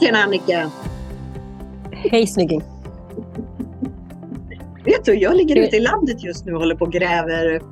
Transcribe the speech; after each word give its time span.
Tjena 0.00 0.18
Annika! 0.18 0.70
Hej 1.92 2.26
snygging! 2.26 2.62
Vet 4.84 5.04
du, 5.04 5.14
jag 5.14 5.36
ligger 5.36 5.56
ute 5.56 5.76
i 5.76 5.80
landet 5.80 6.22
just 6.24 6.44
nu 6.46 6.52
och 6.52 6.58
håller 6.60 6.74
på 6.74 6.84
och 6.84 6.92
gräver 6.92 7.62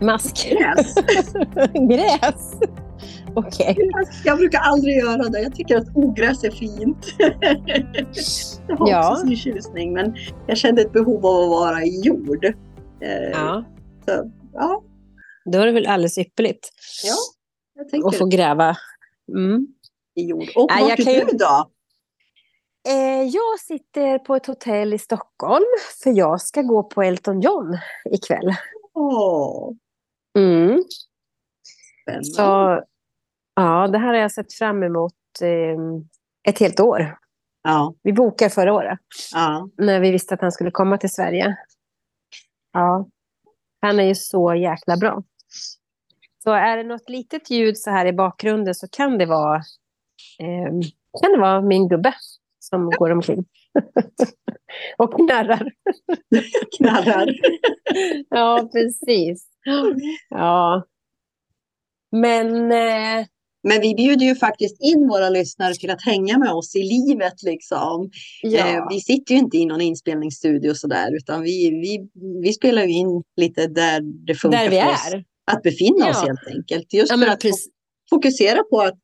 Mask. 0.00 0.48
gräs. 0.50 0.94
Gräs? 1.90 2.54
Okej. 3.34 3.76
Jag 4.24 4.38
brukar 4.38 4.58
aldrig 4.58 4.96
göra 4.96 5.28
det. 5.28 5.40
Jag 5.40 5.54
tycker 5.54 5.76
att 5.76 5.86
ogräs 5.96 6.44
är 6.44 6.50
fint. 6.50 7.14
Jag 8.68 8.76
har 8.76 8.90
Ja. 8.90 9.12
också 9.12 9.26
sin 9.26 9.36
tjusning, 9.36 9.92
men 9.92 10.14
jag 10.46 10.56
kände 10.58 10.82
ett 10.82 10.92
behov 10.92 11.26
av 11.26 11.42
att 11.42 11.48
vara 11.50 11.82
i 11.84 12.00
jord. 12.00 12.44
Eh, 12.44 12.52
Ja, 13.32 13.64
Så, 14.04 14.30
ja, 14.52 14.82
då 15.52 15.58
är 15.58 15.66
det 15.66 15.72
väl 15.72 15.86
alldeles 15.86 16.18
ypperligt 16.18 16.68
ja, 17.04 17.14
jag 17.74 17.88
tänker 17.88 18.08
att 18.08 18.16
få 18.16 18.26
gräva. 18.26 18.76
Mm. 19.36 19.66
I 20.14 20.24
jord. 20.24 20.48
Och 20.56 20.70
Nej, 20.70 20.82
vart 20.82 20.98
är 20.98 21.04
kan 21.04 21.26
du 21.26 21.36
då? 21.36 21.70
Eh, 22.88 23.22
jag 23.22 23.60
sitter 23.60 24.18
på 24.18 24.36
ett 24.36 24.46
hotell 24.46 24.94
i 24.94 24.98
Stockholm 24.98 25.64
för 26.02 26.10
jag 26.18 26.40
ska 26.40 26.62
gå 26.62 26.82
på 26.82 27.02
Elton 27.02 27.40
John 27.40 27.78
ikväll. 28.10 28.54
Åh, 28.94 29.72
Mm. 30.38 30.84
spännande. 32.02 32.24
Så 32.24 32.42
ja, 33.54 33.88
det 33.88 33.98
här 33.98 34.06
har 34.06 34.14
jag 34.14 34.32
sett 34.32 34.52
fram 34.52 34.82
emot 34.82 35.12
eh, 35.42 35.78
ett 36.48 36.58
helt 36.58 36.80
år. 36.80 37.18
Ja, 37.62 37.94
Vi 38.02 38.12
bokade 38.12 38.50
förra 38.50 38.72
året 38.72 38.98
ja. 39.34 39.68
när 39.78 40.00
vi 40.00 40.10
visste 40.10 40.34
att 40.34 40.40
han 40.40 40.52
skulle 40.52 40.70
komma 40.70 40.98
till 40.98 41.12
Sverige. 41.12 41.56
Ja, 42.72 43.08
han 43.80 44.00
är 44.00 44.04
ju 44.04 44.14
så 44.14 44.54
jäkla 44.54 44.96
bra. 44.96 45.22
Så 46.44 46.50
är 46.52 46.76
det 46.76 46.82
något 46.82 47.08
litet 47.08 47.50
ljud 47.50 47.78
så 47.78 47.90
här 47.90 48.06
i 48.06 48.12
bakgrunden 48.12 48.74
så 48.74 48.88
kan 48.88 49.18
det 49.18 49.26
vara, 49.26 49.62
eh, 50.38 50.72
kan 51.22 51.32
det 51.32 51.38
vara 51.38 51.62
min 51.62 51.88
gubbe 51.88 52.14
som 52.58 52.90
går 52.90 53.10
omkring. 53.10 53.44
och 54.98 55.16
knarrar. 55.16 55.72
knarrar. 56.78 57.34
Ja, 58.30 58.68
precis. 58.72 59.46
Ja. 60.30 60.86
Men 62.12 62.72
eh, 62.72 63.26
Men 63.62 63.80
vi 63.80 63.94
bjuder 63.94 64.26
ju 64.26 64.34
faktiskt 64.34 64.76
in 64.80 65.08
våra 65.08 65.28
lyssnare 65.28 65.74
till 65.74 65.90
att 65.90 66.02
hänga 66.04 66.38
med 66.38 66.50
oss 66.52 66.76
i 66.76 66.82
livet 66.82 67.42
liksom. 67.42 68.10
Eh, 68.44 68.50
ja, 68.50 68.86
vi 68.90 69.00
sitter 69.00 69.34
ju 69.34 69.40
inte 69.40 69.56
i 69.56 69.66
någon 69.66 69.80
inspelningsstudio 69.80 70.74
sådär, 70.74 71.16
utan 71.16 71.42
vi, 71.42 71.70
vi, 71.70 72.08
vi 72.42 72.52
spelar 72.52 72.82
ju 72.84 72.92
in 72.92 73.22
lite 73.36 73.66
där 73.66 74.00
det 74.26 74.34
funkar 74.34 74.58
där 74.58 74.70
vi 74.70 74.80
för 74.80 74.90
oss 74.92 75.12
är. 75.12 75.24
att 75.52 75.62
befinna 75.62 76.10
oss 76.10 76.18
Ja. 76.20 76.26
helt 76.26 76.56
enkelt. 76.56 76.92
Just 76.92 77.12
Ja, 77.12 77.18
för 77.18 77.26
att 77.26 77.40
precis. 77.40 77.68
fokusera 78.10 78.62
på 78.62 78.80
att, 78.80 78.98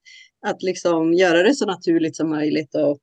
att 0.47 0.63
liksom 0.63 1.15
göra 1.15 1.43
det 1.43 1.55
så 1.55 1.67
naturligt 1.67 2.17
som 2.17 2.31
möjligt 2.31 2.75
och 2.75 2.99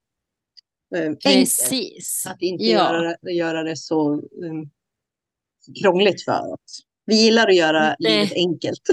eh, 0.96 1.02
enkelt. 1.04 1.24
Precis. 1.24 2.26
Att 2.28 2.42
inte 2.42 2.64
Ja. 2.64 2.94
göra, 2.94 3.32
göra 3.32 3.64
det 3.64 3.78
så 3.78 4.12
um, 4.14 4.70
krångligt 5.82 6.24
för 6.26 6.54
oss. 6.54 6.80
Vi 7.06 7.16
gillar 7.16 7.48
att 7.48 7.56
göra 7.56 7.96
Nej. 8.00 8.20
livet 8.20 8.34
enkelt. 8.36 8.82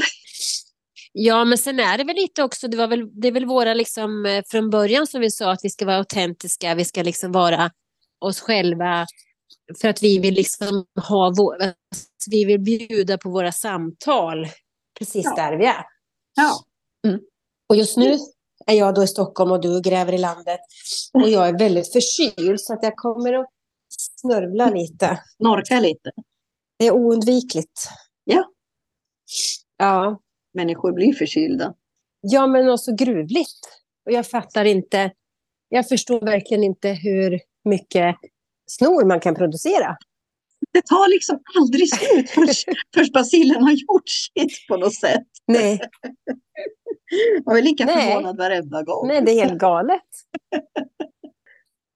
Ja, 1.13 1.45
men 1.45 1.59
sen 1.59 1.81
är 1.81 1.99
det 1.99 2.05
väl 2.05 2.17
lite 2.17 2.43
också, 2.43 2.69
det, 2.69 2.77
var 2.77 2.89
väl, 2.89 3.21
det 3.21 3.29
är 3.29 3.33
väl 3.33 3.45
våra 3.47 3.75
liksom, 3.75 4.27
eh, 4.27 4.43
från 4.47 4.71
början 4.71 5.07
som 5.07 5.21
vi 5.21 5.31
sa 5.31 5.53
att 5.53 5.61
vi 5.63 5.71
ska 5.71 5.87
vara 5.87 5.97
autentiska, 5.97 6.75
vi 6.75 6.85
ska 6.85 7.03
liksom 7.03 7.33
vara 7.33 7.71
oss 8.21 8.41
själva 8.41 9.07
för 9.81 9.89
att 9.89 10.03
vi 10.03 10.19
vill 10.19 10.35
liksom 10.35 10.87
ha 11.09 11.35
vår, 11.37 11.63
alltså, 11.63 12.31
vi 12.31 12.45
vill 12.45 12.61
bjuda 12.61 13.19
på 13.19 13.31
våra 13.31 13.53
samtal 13.53 14.47
precis 14.99 15.25
Ja. 15.25 15.35
där 15.37 15.57
vi 15.57 15.65
är. 15.65 15.85
Ja. 16.37 16.65
Och 17.69 17.77
just 17.77 17.97
nu 17.97 18.19
är 18.67 18.75
jag 18.75 18.95
då 18.95 19.03
i 19.03 19.07
Stockholm 19.07 19.53
och 19.53 19.61
du 19.61 19.81
gräver 19.81 20.13
i 20.13 20.19
landet 20.19 20.61
och 21.13 21.29
jag 21.29 21.49
är 21.49 21.59
väldigt 21.59 21.93
förkyld 21.93 22.61
så 22.61 22.73
att 22.73 22.83
jag 22.83 22.97
kommer 22.97 23.33
att 23.33 23.49
snörvla 24.21 24.71
lite. 24.71 25.21
Norka 25.39 25.81
lite. 25.81 26.11
Det 26.79 26.87
är 26.87 26.93
oundvikligt. 26.93 27.89
Ja. 28.25 28.45
Ja. 29.77 30.21
Människor 30.55 30.93
blir 30.93 31.13
förkylda. 31.13 31.75
Ja, 32.21 32.47
men 32.47 32.69
också 32.69 32.95
gruvligt. 32.95 33.61
Och 34.07 34.13
jag 34.13 34.27
fattar 34.27 34.65
inte, 34.65 35.13
jag 35.69 35.89
förstår 35.89 36.21
verkligen 36.21 36.65
inte 36.65 36.89
hur 36.89 37.41
mycket 37.65 38.17
snor 38.67 39.05
man 39.05 39.21
kan 39.21 39.35
producera. 39.35 39.97
Det 40.73 40.87
tar 40.87 41.09
liksom 41.11 41.41
aldrig 41.59 41.95
slut 41.95 42.31
förrän, 42.95 43.13
basillen 43.13 43.63
har 43.63 43.73
gjort 43.73 44.09
sitt 44.09 44.69
på 44.69 44.77
något 44.77 44.95
sätt. 44.95 45.27
Nej, 45.47 45.81
Jag 47.45 47.59
är 47.59 47.63
lika 47.63 47.85
Nej. 47.85 48.07
förvånad 48.13 48.37
varenda 48.37 48.83
gång. 48.83 49.09
nej 49.09 49.23
det 49.23 49.33
är 49.33 49.45
helt 49.45 49.59
galet. 49.61 50.03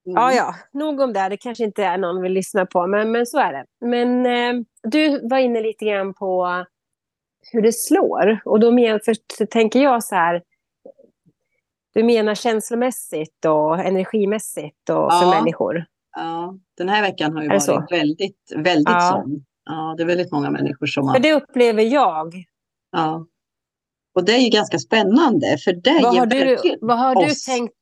Mm. 0.07 0.15
Ja, 0.15 0.33
ja, 0.33 0.55
nog 0.73 0.99
om 0.99 1.13
det. 1.13 1.29
Det 1.29 1.37
kanske 1.37 1.63
inte 1.63 1.83
är 1.83 1.97
någon 1.97 2.21
vill 2.21 2.33
lyssna 2.33 2.65
på, 2.65 2.87
men, 2.87 3.11
men 3.11 3.25
så 3.25 3.39
är 3.39 3.53
det. 3.53 3.65
Men 3.85 4.25
eh, 4.25 4.63
du 4.83 5.27
var 5.27 5.37
inne 5.37 5.61
lite 5.61 5.85
grann 5.85 6.13
på 6.13 6.65
hur 7.51 7.61
det 7.61 7.73
slår. 7.73 8.39
Och 8.45 8.59
då 8.59 8.71
men, 8.71 8.99
för, 9.05 9.45
tänker 9.45 9.79
jag 9.83 10.03
så 10.03 10.15
här, 10.15 10.43
du 11.93 12.03
menar 12.03 12.35
känslomässigt 12.35 13.45
och 13.45 13.79
energimässigt 13.79 14.89
och 14.89 15.13
för 15.13 15.21
Ja. 15.21 15.39
människor? 15.39 15.85
Ja, 16.15 16.57
den 16.77 16.89
här 16.89 17.01
veckan 17.01 17.33
har 17.33 17.41
ju 17.43 17.49
varit 17.49 17.91
väldigt, 17.91 18.51
väldigt 18.55 18.89
Ja. 18.89 19.11
sån. 19.23 19.45
Ja, 19.65 19.93
det 19.97 20.03
är 20.03 20.07
väldigt 20.07 20.31
många 20.31 20.49
människor 20.51 20.85
som 20.85 21.03
För 21.03 21.11
har... 21.13 21.19
det 21.19 21.33
upplever 21.33 21.83
jag. 21.83 22.33
Ja. 22.91 23.27
Och 24.15 24.25
det 24.25 24.31
är 24.33 24.39
ju 24.39 24.49
ganska 24.49 24.79
spännande, 24.79 25.57
för 25.63 25.73
det 25.73 25.99
Vad 26.03 26.13
ger 26.13 26.19
har 26.19 26.25
du, 26.27 26.77
vad 26.81 26.97
har 26.99 27.15
du 27.15 27.31
oss 27.31 27.45
tänkt? 27.45 27.73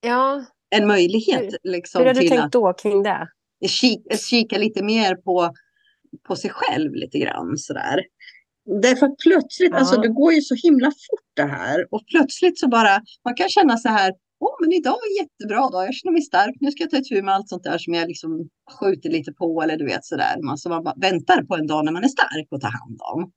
Ja, 0.00 0.44
en 0.70 0.86
möjlighet 0.86 1.42
Hur- 1.42 1.58
liksom, 1.72 1.98
hur 1.98 2.06
har 2.06 2.14
du 2.14 2.28
tänkt 2.28 2.44
att 2.44 2.52
då 2.52 2.72
kring 2.72 3.02
det? 3.02 3.28
kika, 3.68 4.16
kika 4.16 4.58
lite 4.58 4.82
mer 4.84 5.14
på, 5.16 5.50
på 6.28 6.36
sig 6.36 6.50
själv 6.50 6.94
lite 6.94 7.18
grann 7.18 7.56
sådär. 7.58 8.00
Därför 8.82 9.06
att 9.06 9.16
plötsligt, 9.18 9.70
Ja. 9.72 9.78
alltså 9.78 10.00
det 10.00 10.08
går 10.08 10.32
ju 10.32 10.40
så 10.40 10.54
himla 10.54 10.86
fort 10.86 11.28
det 11.36 11.42
här 11.46 11.86
och 11.90 12.02
plötsligt 12.06 12.58
så 12.58 12.68
bara, 12.68 13.00
man 13.24 13.34
kan 13.34 13.48
känna 13.48 13.76
så 13.76 13.88
här, 13.88 14.12
åh 14.44 14.56
men 14.60 14.72
idag 14.72 14.98
en 15.08 15.16
jättebra 15.24 15.70
dag, 15.70 15.86
jag 15.86 15.94
känner 15.94 16.12
mig 16.12 16.22
stark, 16.22 16.54
nu 16.60 16.70
ska 16.70 16.82
jag 16.82 16.90
ta 16.90 16.96
itu 16.96 17.22
med 17.22 17.34
allt 17.34 17.48
sånt 17.48 17.64
där 17.64 17.78
som 17.78 17.94
jag 17.94 18.08
liksom 18.08 18.48
skjuter 18.80 19.10
lite 19.10 19.32
på 19.32 19.62
eller 19.62 19.76
du 19.76 19.84
vet 19.84 20.04
sådär. 20.04 20.42
Man, 20.42 20.58
så 20.58 20.68
man 20.68 20.82
väntar 20.96 21.42
på 21.42 21.54
en 21.56 21.66
dag 21.66 21.84
när 21.84 21.92
man 21.92 22.04
är 22.04 22.08
stark 22.08 22.46
och 22.50 22.60
tar 22.60 22.70
hand 22.80 23.00
om. 23.14 23.32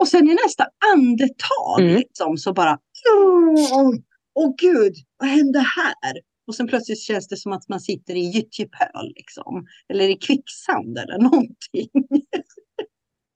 Och 0.00 0.08
sen 0.08 0.28
i 0.30 0.36
nästa 0.46 0.64
andetag 0.94 1.80
Mm. 1.80 1.94
liksom 1.94 2.36
så 2.36 2.52
bara, 2.52 2.78
åh, 3.14 3.94
åh 4.34 4.54
gud, 4.58 4.94
vad 5.18 5.28
hände 5.28 5.58
här? 5.58 6.14
Och 6.46 6.54
sen 6.54 6.66
plötsligt 6.68 7.00
känns 7.00 7.28
det 7.28 7.36
som 7.36 7.52
att 7.52 7.68
man 7.68 7.80
sitter 7.80 8.14
i 8.14 8.20
gyttjepöl 8.20 9.12
liksom. 9.16 9.66
Eller 9.88 10.08
i 10.08 10.16
kvicksand 10.16 10.98
eller 10.98 11.18
någonting. 11.28 11.88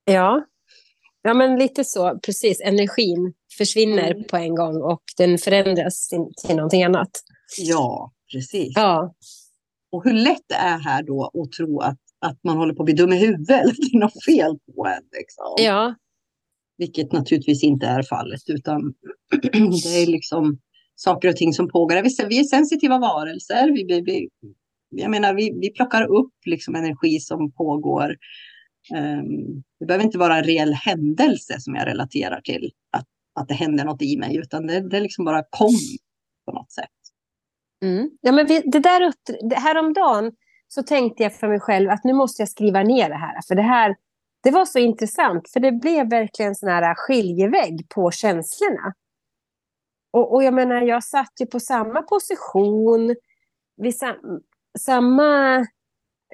Ja. 0.05 0.45
Ja, 1.23 1.35
men 1.35 1.59
lite 1.59 1.85
så. 1.85 2.19
Precis, 2.27 2.61
energin 2.61 3.33
försvinner 3.59 4.11
Mm. 4.11 4.25
på 4.25 4.37
en 4.37 4.55
gång 4.55 4.83
och 4.83 5.03
den 5.17 5.39
förändras 5.39 6.09
till, 6.09 6.19
till 6.47 6.57
någonting 6.57 6.83
annat. 6.85 7.11
Ja, 7.59 8.13
precis. 8.33 8.73
Ja, 8.77 9.15
Och 9.93 10.05
hur 10.05 10.13
lätt 10.13 10.43
det 10.49 10.55
är 10.55 10.79
här 10.79 11.03
då 11.03 11.31
att 11.45 11.53
tro 11.53 11.81
att, 11.81 11.99
att 12.21 12.39
man 12.45 12.57
håller 12.57 12.75
på 12.75 12.83
att 12.83 12.85
bli 12.85 12.95
dum 12.95 13.13
i 13.13 13.19
huvudet 13.19 13.51
eller 13.51 13.71
att 13.71 13.77
det 13.77 13.97
är 13.97 14.01
något 14.01 14.25
fel 14.25 14.59
på 14.75 14.87
en. 14.87 15.03
Liksom. 15.19 15.65
ja, 15.65 15.95
Vilket 16.79 17.13
naturligtvis 17.13 17.63
inte 17.63 17.87
är 17.87 18.03
fallet 18.03 18.41
utan 18.49 18.81
det 19.83 20.03
är 20.03 20.07
liksom 20.07 20.59
saker 20.95 21.29
och 21.29 21.37
ting 21.37 21.53
som 21.53 21.69
pågår. 21.69 21.95
Vi 22.03 22.23
är- 22.25 22.29
Vi 22.29 22.39
är 22.39 22.45
sensitiva 22.45 22.99
varelser. 22.99 23.71
Vi, 23.73 23.85
vi, 23.85 24.01
vi, 24.01 24.29
jag 25.03 25.11
menar, 25.11 25.35
vi, 25.35 25.59
vi 25.61 25.71
plockar 25.71 26.03
upp 26.03 26.33
liksom 26.47 26.75
energi 26.75 27.21
som 27.21 27.53
pågår. 27.53 28.17
Ehm, 28.95 29.63
det 29.81 29.87
behöver 29.87 30.05
inte 30.05 30.19
vara 30.19 30.37
en 30.37 30.45
reell 30.45 30.73
händelse 30.73 31.61
som 31.61 31.75
jag 31.75 31.87
relaterar 31.87 32.41
till 32.41 32.73
att, 32.91 33.07
att 33.41 33.49
det 33.49 33.55
händer 33.55 33.85
något 33.85 34.03
i 34.03 34.17
mig 34.17 34.37
utan 34.37 34.67
det, 34.67 34.89
det 34.89 35.01
liksom 35.01 35.25
bara 35.25 35.43
kom 35.51 35.79
på 36.47 36.53
något 36.53 36.73
sätt. 36.73 36.91
mm. 37.85 38.11
ja 38.21 38.33
men 38.33 38.47
vi, 38.47 38.63
det 38.65 38.79
där 38.79 39.03
upp, 39.03 39.51
det, 39.51 39.57
häromdagen 39.57 40.33
så 40.69 40.83
tänkte 40.83 41.23
jag 41.23 41.35
för 41.35 41.49
mig 41.49 41.61
själv 41.61 41.91
att 41.91 42.05
nu 42.05 42.13
måste 42.13 42.43
jag 42.43 42.49
skriva 42.49 42.83
ner 42.83 43.09
det 43.09 43.17
här. 43.17 43.41
För 43.49 43.55
det 43.55 43.63
här 43.63 43.97
det 44.43 44.51
var 44.51 44.65
så 44.65 44.79
intressant, 44.79 45.51
för 45.51 45.61
det 45.61 45.73
blev 45.73 46.11
verkligen 46.11 46.55
sån 46.55 46.69
här 46.69 46.95
skiljevägg 46.95 47.89
på 47.89 48.11
känslorna. 48.11 48.95
Och, 50.13 50.35
och 50.35 50.43
jag 50.43 50.55
menar, 50.55 50.83
jag 50.83 51.05
satt 51.05 51.33
ju 51.41 51.47
på 51.47 51.61
samma 51.61 52.03
position, 52.03 53.17
vid 53.77 53.99
sam, 53.99 54.41
samma... 54.79 55.59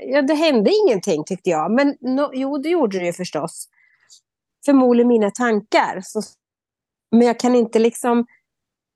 Ja, 0.00 0.23
det 0.23 0.35
hände 0.35 0.71
ingenting 0.71 1.25
tyckte 1.25 1.50
jag. 1.50 1.71
Men 1.73 1.97
no, 2.00 2.31
jo, 2.35 2.59
det 2.59 2.69
gjorde 2.69 2.99
det 2.99 3.06
ju 3.06 3.12
förstås. 3.12 3.69
Förmodligen 4.65 5.09
mina 5.09 5.31
tankar. 5.31 6.00
Så, 6.03 6.21
men 7.11 7.27
jag 7.27 7.41
kan 7.41 7.55
inte 7.55 7.79
liksom 7.79 8.27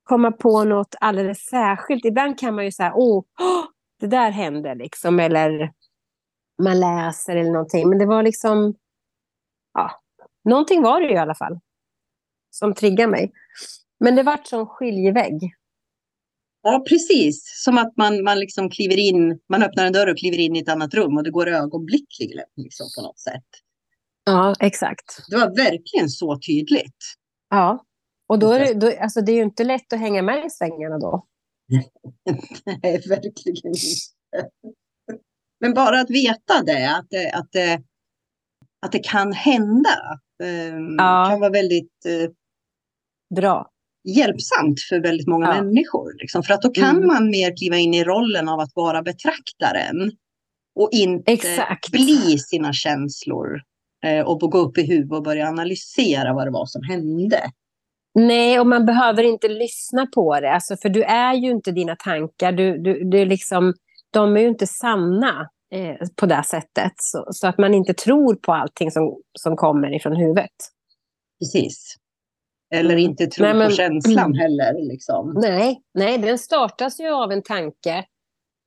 komma 0.03 0.31
på 0.31 0.63
något 0.63 0.95
alldeles 0.99 1.45
särskilt. 1.45 2.05
Ibland 2.05 2.39
kan 2.39 2.55
man 2.55 2.65
ju 2.65 2.71
säga, 2.71 2.93
åh, 2.95 3.19
oh, 3.19 3.65
det 3.99 4.07
där 4.07 4.31
hände 4.31 4.75
liksom. 4.75 5.19
Eller 5.19 5.73
man 6.63 6.79
läser 6.79 7.35
eller 7.35 7.51
någonting. 7.51 7.89
Men 7.89 7.97
det 7.97 8.05
var 8.05 8.23
liksom, 8.23 8.75
ja, 9.73 9.91
någonting 10.43 10.81
var 10.81 11.01
det 11.01 11.07
ju 11.07 11.13
i 11.13 11.17
alla 11.17 11.35
fall. 11.35 11.59
Som 12.49 12.73
triggade 12.73 13.11
mig. 13.11 13.31
Men 13.99 14.15
det 14.15 14.23
vart 14.23 14.47
som 14.47 14.67
skiljevägg. 14.67 15.53
Ja, 16.63 16.83
precis. 16.89 17.63
Som 17.63 17.77
att 17.77 17.97
man, 17.97 18.23
man 18.23 18.39
liksom 18.39 18.69
kliver 18.69 18.99
in, 18.99 19.39
man 19.49 19.63
öppnar 19.63 19.85
en 19.85 19.93
dörr 19.93 20.11
och 20.11 20.17
kliver 20.17 20.39
in 20.39 20.55
i 20.55 20.59
ett 20.59 20.69
annat 20.69 20.93
rum 20.93 21.17
och 21.17 21.23
det 21.23 21.31
går 21.31 21.47
ögonblickligen 21.47 22.45
liksom, 22.55 22.87
på 22.97 23.01
något 23.01 23.19
sätt. 23.19 23.43
Ja, 24.25 24.55
exakt. 24.59 25.19
Det 25.29 25.35
var 25.35 25.55
verkligen 25.55 26.09
så 26.09 26.39
tydligt. 26.39 26.97
Ja, 27.49 27.85
och 28.27 28.39
då 28.39 28.51
är 28.51 28.59
det, 28.59 28.73
då, 28.73 28.93
alltså 29.01 29.21
det 29.21 29.31
är 29.31 29.35
ju 29.35 29.43
inte 29.43 29.63
lätt 29.63 29.93
att 29.93 29.99
hänga 29.99 30.21
med 30.21 30.45
i 30.45 30.49
svängarna 30.49 30.97
då. 30.97 31.25
Nej, 32.83 33.01
verkligen 33.09 33.67
inte. 33.67 34.49
Men 35.59 35.73
bara 35.73 35.99
att 35.99 36.09
veta 36.09 36.63
det, 36.65 36.95
att 36.97 37.09
det, 37.09 37.31
att 37.31 37.51
det, 37.51 37.81
att 38.85 38.91
det 38.91 38.99
kan 38.99 39.33
hända, 39.33 40.19
eh, 40.43 40.77
Ja. 40.97 41.27
kan 41.29 41.39
vara 41.39 41.51
väldigt 41.51 42.05
eh, 42.05 42.31
Bra. 43.35 43.69
Hjälpsamt 44.03 44.81
för 44.89 44.99
väldigt 44.99 45.27
många 45.27 45.45
Ja. 45.55 45.61
människor. 45.63 46.13
Liksom. 46.21 46.43
För 46.43 46.53
att 46.53 46.61
då 46.61 46.69
kan 46.69 46.95
Mm. 46.95 47.07
man 47.07 47.29
mer 47.29 47.57
kliva 47.57 47.77
in 47.77 47.93
i 47.93 48.03
rollen 48.03 48.49
av 48.49 48.59
att 48.59 48.71
vara 48.75 49.01
betraktaren. 49.01 50.11
Och 50.75 50.89
inte 50.91 51.31
Exakt. 51.31 51.91
bli 51.91 52.39
sina 52.39 52.73
känslor. 52.73 53.61
Eh, 54.05 54.25
och 54.25 54.39
gå 54.39 54.57
upp 54.57 54.77
i 54.77 54.87
huvudet 54.87 55.17
och 55.17 55.23
börja 55.23 55.47
analysera 55.47 56.33
vad 56.33 56.47
det 56.47 56.51
var 56.51 56.65
som 56.65 56.81
hände. 56.83 57.39
Nej, 58.15 58.59
och 58.59 58.67
man 58.67 58.85
behöver 58.85 59.23
inte 59.23 59.47
lyssna 59.47 60.05
på 60.15 60.39
det. 60.39 60.51
Alltså, 60.53 60.77
för 60.81 60.89
du 60.89 61.03
är 61.03 61.33
ju 61.33 61.51
inte 61.51 61.71
dina 61.71 61.95
tankar. 61.95 62.51
Du, 62.51 62.77
du, 62.77 63.09
du 63.09 63.19
är 63.19 63.25
liksom, 63.25 63.73
de 64.11 64.37
är 64.37 64.41
ju 64.41 64.47
inte 64.47 64.67
sanna 64.67 65.49
eh, 65.75 66.07
på 66.15 66.25
det 66.25 66.43
sättet. 66.45 66.91
Så, 66.97 67.27
så 67.31 67.47
att 67.47 67.57
man 67.57 67.73
inte 67.73 67.93
tror 67.93 68.35
på 68.35 68.53
allting 68.53 68.91
som, 68.91 69.17
som 69.39 69.55
kommer 69.55 69.95
ifrån 69.95 70.15
huvudet. 70.15 70.51
Precis. 71.39 71.95
Eller 72.73 72.89
Mm. 72.93 72.99
inte 72.99 73.27
tro 73.27 73.45
Nej, 73.45 73.53
men- 73.53 73.67
på 73.69 73.75
känslan 73.75 74.33
heller. 74.33 74.73
Liksom. 74.73 75.33
Nej, 75.41 75.81
nej, 75.93 76.17
den 76.17 76.37
startas 76.39 76.99
ju 76.99 77.09
av 77.09 77.31
en 77.31 77.41
tanke. 77.43 78.05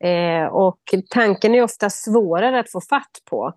Eh, 0.04 0.46
och 0.46 0.80
tanken 1.10 1.54
är 1.54 1.62
ofta 1.62 1.90
svårare 1.90 2.60
att 2.60 2.70
få 2.72 2.80
fatt 2.80 3.10
på. 3.30 3.52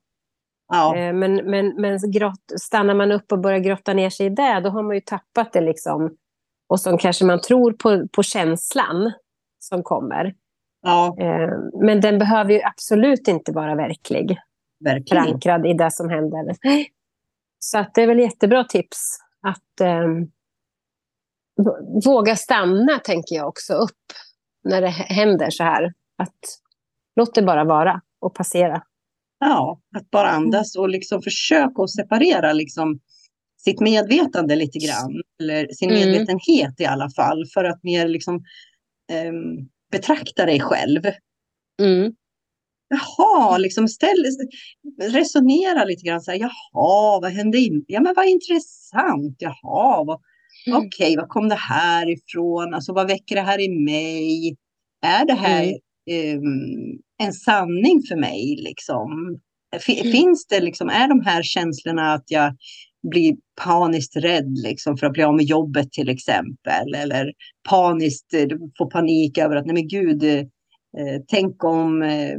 Ja, 0.74 0.96
Eh, 0.98 1.14
men 1.14 1.36
men, 1.36 1.82
men 1.82 2.12
grott, 2.12 2.52
stannar 2.62 2.94
man 2.94 3.12
upp 3.12 3.32
och 3.32 3.40
börjar 3.40 3.60
grotta 3.60 3.94
ner 3.94 4.10
sig 4.10 4.26
i 4.26 4.30
det, 4.30 4.60
då 4.64 4.70
har 4.70 4.84
man 4.84 4.96
ju 4.96 5.02
tappat 5.02 5.54
det. 5.54 5.62
liksom. 5.62 6.16
Och 6.70 6.80
så 6.80 6.98
kanske 6.98 7.26
man 7.26 7.42
tror 7.42 7.72
på, 7.72 8.08
på 8.08 8.24
känslan 8.24 9.12
som 9.60 9.84
kommer. 9.84 10.36
ja, 10.82 11.16
Eh, 11.20 11.50
men 11.82 12.02
den 12.02 12.20
behöver 12.20 12.54
ju 12.54 12.62
absolut 12.64 13.28
inte 13.28 13.52
vara 13.52 13.76
verklig, 13.76 14.38
verkligen. 14.84 15.24
förankrad 15.24 15.66
i 15.66 15.74
det 15.74 15.92
som 15.92 16.10
händer. 16.10 16.56
Så 17.60 17.78
att 17.80 17.94
det 17.94 18.02
är 18.02 18.08
väl 18.08 18.20
jättebra 18.20 18.64
tips 18.64 19.18
att 19.48 19.82
eh, 19.82 20.00
v- 20.08 20.28
våga 22.06 22.36
stanna, 22.36 23.00
tänker 23.00 23.36
jag 23.36 23.48
också, 23.48 23.74
upp 23.74 24.14
när 24.64 24.82
det 24.82 24.90
händer 24.90 25.50
så 25.50 25.64
här. 25.64 25.94
Att 26.18 26.40
låt 27.16 27.36
det 27.36 27.42
bara 27.42 27.64
vara 27.64 28.02
och 28.22 28.36
passera. 28.36 28.82
Ja, 29.40 29.82
att 29.98 30.12
bara 30.12 30.30
andas 30.30 30.76
och 30.76 30.90
liksom 30.90 31.22
försöka 31.22 31.82
att 31.84 31.92
separera 31.92 32.54
liksom 32.54 33.00
sitt 33.58 33.80
medvetande 33.80 34.56
lite 34.56 34.80
grann. 34.80 35.22
Eller 35.42 35.68
sin 35.68 35.90
Mm. 35.90 36.02
medvetenhet 36.02 36.82
i 36.82 36.86
alla 36.86 37.10
fall. 37.10 37.46
För 37.54 37.64
att 37.64 37.84
mer 37.84 38.08
liksom 38.08 38.44
ehm, 39.12 39.70
betrakta 39.92 40.46
dig 40.46 40.60
själv. 40.60 41.02
Mm. 41.82 42.14
Jaha, 42.90 43.58
liksom 43.58 43.88
ställ, 43.88 44.26
resonera 45.02 45.86
lite 45.86 46.04
grann. 46.08 46.22
Så 46.22 46.32
här, 46.32 46.40
Jaha, 46.40 47.20
vad 47.22 47.32
hände? 47.32 47.58
In? 47.58 47.86
Ja, 47.88 48.02
men 48.02 48.14
vad 48.16 48.26
intressant. 48.26 49.36
Jaha, 49.40 50.04
vad, 50.04 50.22
Mm. 50.72 50.86
okej, 50.88 51.16
var 51.18 51.28
kom 51.28 51.50
det 51.50 51.56
här 51.56 52.10
ifrån? 52.10 52.74
Alltså, 52.74 52.94
vad 52.94 53.08
väcker 53.08 53.36
det 53.36 53.42
här 53.42 53.60
i 53.60 53.70
mig? 53.70 54.56
Är 55.06 55.26
det 55.26 55.34
här 55.34 55.64
Mm. 55.64 55.76
ehm, 56.12 57.00
en 57.24 57.34
sanning 57.34 58.02
för 58.10 58.16
mig? 58.16 58.56
Liksom? 58.60 59.12
Mm. 59.86 60.12
Finns 60.12 60.48
det 60.48 60.60
liksom, 60.60 60.90
är 60.90 61.08
de 61.08 61.22
här 61.22 61.44
känslorna 61.44 62.14
att 62.14 62.24
jag 62.28 62.56
blir 63.12 63.36
paniskt 63.66 64.16
rädd 64.16 64.58
liksom, 64.64 64.98
för 64.98 65.08
att 65.08 65.14
bli 65.14 65.24
av 65.24 65.36
med 65.36 65.46
jobbet 65.46 65.92
till 65.92 66.10
exempel? 66.10 66.94
Eller 66.96 67.32
paniskt 67.70 68.34
eh, 68.34 68.48
får 68.78 68.92
panik 68.92 69.38
över 69.38 69.56
att, 69.56 69.66
nej 69.66 69.74
men 69.74 69.88
gud, 69.88 70.24
eh, 70.24 70.46
tänk 71.28 71.64
om 71.64 72.02
eh, 72.02 72.36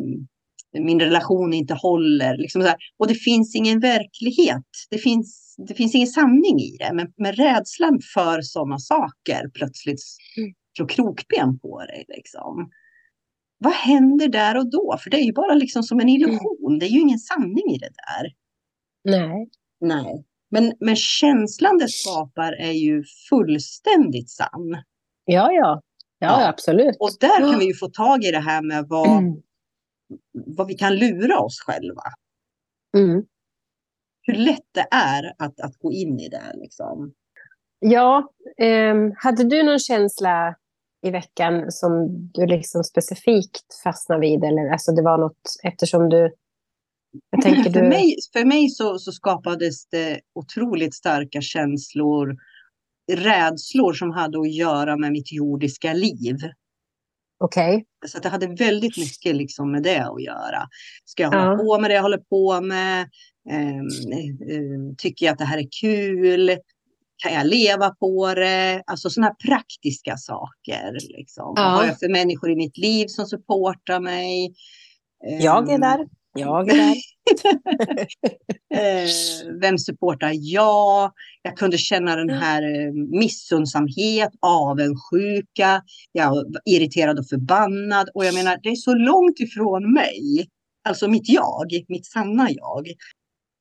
min 0.78 1.00
relation 1.00 1.52
inte 1.52 1.74
håller. 1.74 2.36
Liksom 2.36 2.62
så 2.62 2.68
här. 2.68 2.76
Och 2.98 3.06
det 3.08 3.14
finns 3.14 3.54
ingen 3.56 3.80
verklighet. 3.80 4.64
Det 4.90 4.98
finns, 4.98 5.54
det 5.68 5.74
finns 5.74 5.94
ingen 5.94 6.06
sanning 6.08 6.60
i 6.60 6.76
det. 6.78 6.90
Men, 6.94 7.12
men 7.16 7.32
rädslan 7.32 8.00
för 8.14 8.40
sådana 8.42 8.78
saker 8.78 9.48
plötsligt 9.54 10.00
Mm. 10.38 10.52
slår 10.76 10.88
krokben 10.88 11.58
på 11.58 11.78
dig. 11.78 12.04
Liksom. 12.08 12.70
Vad 13.58 13.72
händer 13.72 14.28
där 14.28 14.56
och 14.58 14.70
då? 14.70 14.96
För 15.02 15.10
det 15.10 15.16
är 15.16 15.24
ju 15.24 15.32
bara 15.32 15.54
liksom 15.54 15.82
som 15.82 16.00
en 16.00 16.08
illusion. 16.08 16.78
Det 16.80 16.86
är 16.86 16.90
ju 16.90 17.00
ingen 17.00 17.18
sanning 17.18 17.70
i 17.74 17.78
det 17.78 17.90
där. 18.06 18.32
Nej. 19.04 19.48
Nej. 19.80 20.24
Men, 20.50 20.72
men 20.80 20.96
känslan 20.96 21.78
det 21.78 21.88
skapar 21.88 22.52
är 22.52 22.72
ju 22.72 23.04
fullständigt 23.28 24.30
sann. 24.30 24.76
Ja, 25.24 25.52
ja. 25.52 25.82
Ja, 26.18 26.40
Ja. 26.40 26.48
absolut. 26.48 26.96
Och 27.00 27.10
där 27.20 27.50
kan 27.50 27.58
vi 27.58 27.64
ju 27.66 27.74
få 27.74 27.88
tag 27.88 28.24
i 28.24 28.30
det 28.30 28.40
här 28.40 28.62
med 28.62 28.84
vad, 28.88 29.18
Mm. 29.18 29.34
Vad 30.32 30.66
vi 30.66 30.74
kan 30.74 30.96
lura 30.96 31.40
oss 31.40 31.60
själva. 31.60 32.02
Mm. 32.96 33.22
hur 34.22 34.34
lätt 34.34 34.66
det 34.72 34.86
är 34.90 35.34
att, 35.38 35.60
att 35.60 35.78
gå 35.78 35.92
in 35.92 36.20
i 36.20 36.28
det. 36.28 36.52
Liksom. 36.54 37.12
Ja, 37.80 38.32
ehm, 38.58 39.12
hade 39.16 39.44
du 39.44 39.62
någon 39.62 39.78
känsla 39.78 40.56
i 41.06 41.10
veckan 41.10 41.72
som 41.72 42.08
du 42.34 42.46
liksom 42.46 42.84
specifikt 42.84 43.82
fastnade 43.84 44.20
vid? 44.20 44.44
Eller 44.44 44.72
alltså 44.72 44.92
det 44.92 45.02
var 45.02 45.18
något 45.18 45.42
eftersom 45.62 46.08
du... 46.08 46.34
För 47.42 47.70
du... 47.70 47.82
mig, 47.82 48.16
för 48.32 48.44
mig 48.44 48.68
så, 48.68 48.98
så 48.98 49.12
skapades 49.12 49.86
det 49.86 50.20
otroligt 50.34 50.94
starka 50.94 51.40
känslor, 51.40 52.36
rädslor 53.12 53.92
som 53.92 54.10
hade 54.10 54.40
att 54.40 54.52
göra 54.54 54.96
med 54.96 55.12
mitt 55.12 55.32
jordiska 55.32 55.92
liv. 55.92 56.36
Okej. 57.40 57.84
Så 58.06 58.16
att 58.16 58.22
det 58.22 58.28
hade 58.28 58.46
väldigt 58.46 58.96
mycket 58.96 59.36
liksom 59.36 59.72
med 59.72 59.82
det 59.82 59.98
att 60.04 60.22
göra. 60.22 60.68
Ska 61.04 61.22
jag 61.22 61.34
Ja. 61.34 61.38
hålla 61.38 61.56
på 61.56 61.78
med 61.80 61.90
det 61.90 61.94
jag 61.94 62.02
håller 62.02 62.18
på 62.18 62.60
med? 62.60 63.08
Ehm, 63.50 63.86
ehm, 64.50 64.96
tycker 64.98 65.26
jag 65.26 65.32
att 65.32 65.38
det 65.38 65.44
här 65.44 65.58
är 65.58 65.68
kul? 65.80 66.56
Kan 67.22 67.32
jag 67.34 67.46
leva 67.46 67.90
på 67.90 68.34
det? 68.34 68.82
Alltså 68.86 69.10
sådana 69.10 69.26
här 69.26 69.48
praktiska 69.48 70.16
saker. 70.16 70.92
Liksom. 71.18 71.52
Ja. 71.56 71.62
Vad 71.62 71.72
har 71.72 71.84
jag 71.86 71.98
för 71.98 72.08
människor 72.08 72.50
i 72.50 72.56
mitt 72.56 72.78
liv 72.78 73.06
som 73.06 73.26
supportar 73.26 74.00
mig? 74.00 74.54
Jag 75.40 75.68
är 75.70 75.74
Ehm, 75.74 75.80
där. 75.80 76.06
Jag 76.34 76.68
är 76.72 76.76
där. 76.76 76.94
Eh, 78.74 79.08
vem 79.60 79.78
supportar 79.78 80.32
jag? 80.34 81.12
Jag 81.42 81.56
kunde 81.56 81.78
känna 81.78 82.16
den 82.16 82.30
här 82.30 82.62
eh, 82.62 82.92
missundsamhet, 82.92 84.30
avundsjuka. 84.40 85.82
Jag 86.12 86.30
var 86.30 86.44
irriterad 86.64 87.18
och 87.18 87.28
förbannad. 87.28 88.08
Och 88.14 88.24
jag 88.24 88.34
menar, 88.34 88.58
det 88.62 88.68
är 88.68 88.74
så 88.74 88.94
långt 88.94 89.40
ifrån 89.40 89.92
mig. 89.92 90.48
Alltså 90.84 91.08
mitt 91.08 91.28
jag, 91.28 91.84
mitt 91.88 92.06
sanna 92.06 92.50
jag. 92.50 92.88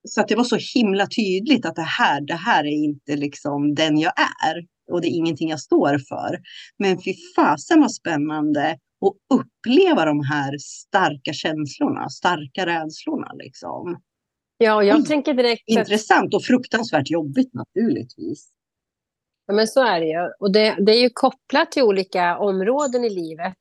Så 0.07 0.21
att 0.21 0.27
det 0.27 0.35
var 0.35 0.43
så 0.43 0.57
himla 0.75 1.07
tydligt 1.07 1.65
att 1.65 1.75
det 1.75 1.81
här, 1.81 2.21
det 2.21 2.33
här 2.33 2.63
är 2.63 2.83
inte 2.83 3.15
liksom 3.15 3.75
den 3.75 3.99
jag 3.99 4.13
är. 4.17 4.65
Och 4.91 5.01
det 5.01 5.07
är 5.07 5.17
ingenting 5.17 5.49
jag 5.49 5.59
står 5.59 5.97
för. 5.97 6.39
Men 6.77 7.01
fy 7.03 7.13
fasen 7.35 7.81
vad 7.81 7.91
spännande 7.91 8.77
att 9.01 9.39
uppleva 9.39 10.05
de 10.05 10.23
här 10.23 10.57
starka 10.57 11.33
känslorna, 11.33 12.09
starka 12.09 12.65
rädslorna 12.65 13.31
liksom. 13.33 14.01
Ja, 14.57 14.83
jag 14.83 15.05
tänker 15.05 15.33
direkt 15.33 15.63
Intressant 15.65 16.33
och 16.33 16.43
fruktansvärt 16.43 17.09
jobbigt 17.09 17.53
naturligtvis. 17.53 18.49
Ja, 19.47 19.53
men 19.53 19.67
så 19.67 19.83
är 19.83 19.99
det 19.99 20.05
ju. 20.05 20.31
Och 20.39 20.51
det, 20.51 20.75
det 20.79 20.91
är 20.91 21.01
ju 21.01 21.09
kopplat 21.13 21.71
till 21.71 21.83
olika 21.83 22.37
områden 22.37 23.05
i 23.05 23.09
livet 23.09 23.57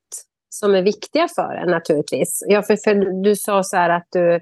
som 0.48 0.74
är 0.74 0.82
viktiga 0.82 1.28
för 1.28 1.54
en 1.54 1.70
naturligtvis. 1.70 2.44
Ja, 2.48 2.62
för, 2.62 2.76
för 2.76 3.22
du 3.22 3.36
sa 3.36 3.62
så 3.62 3.76
här 3.76 3.90
att 3.90 4.06
du, 4.10 4.40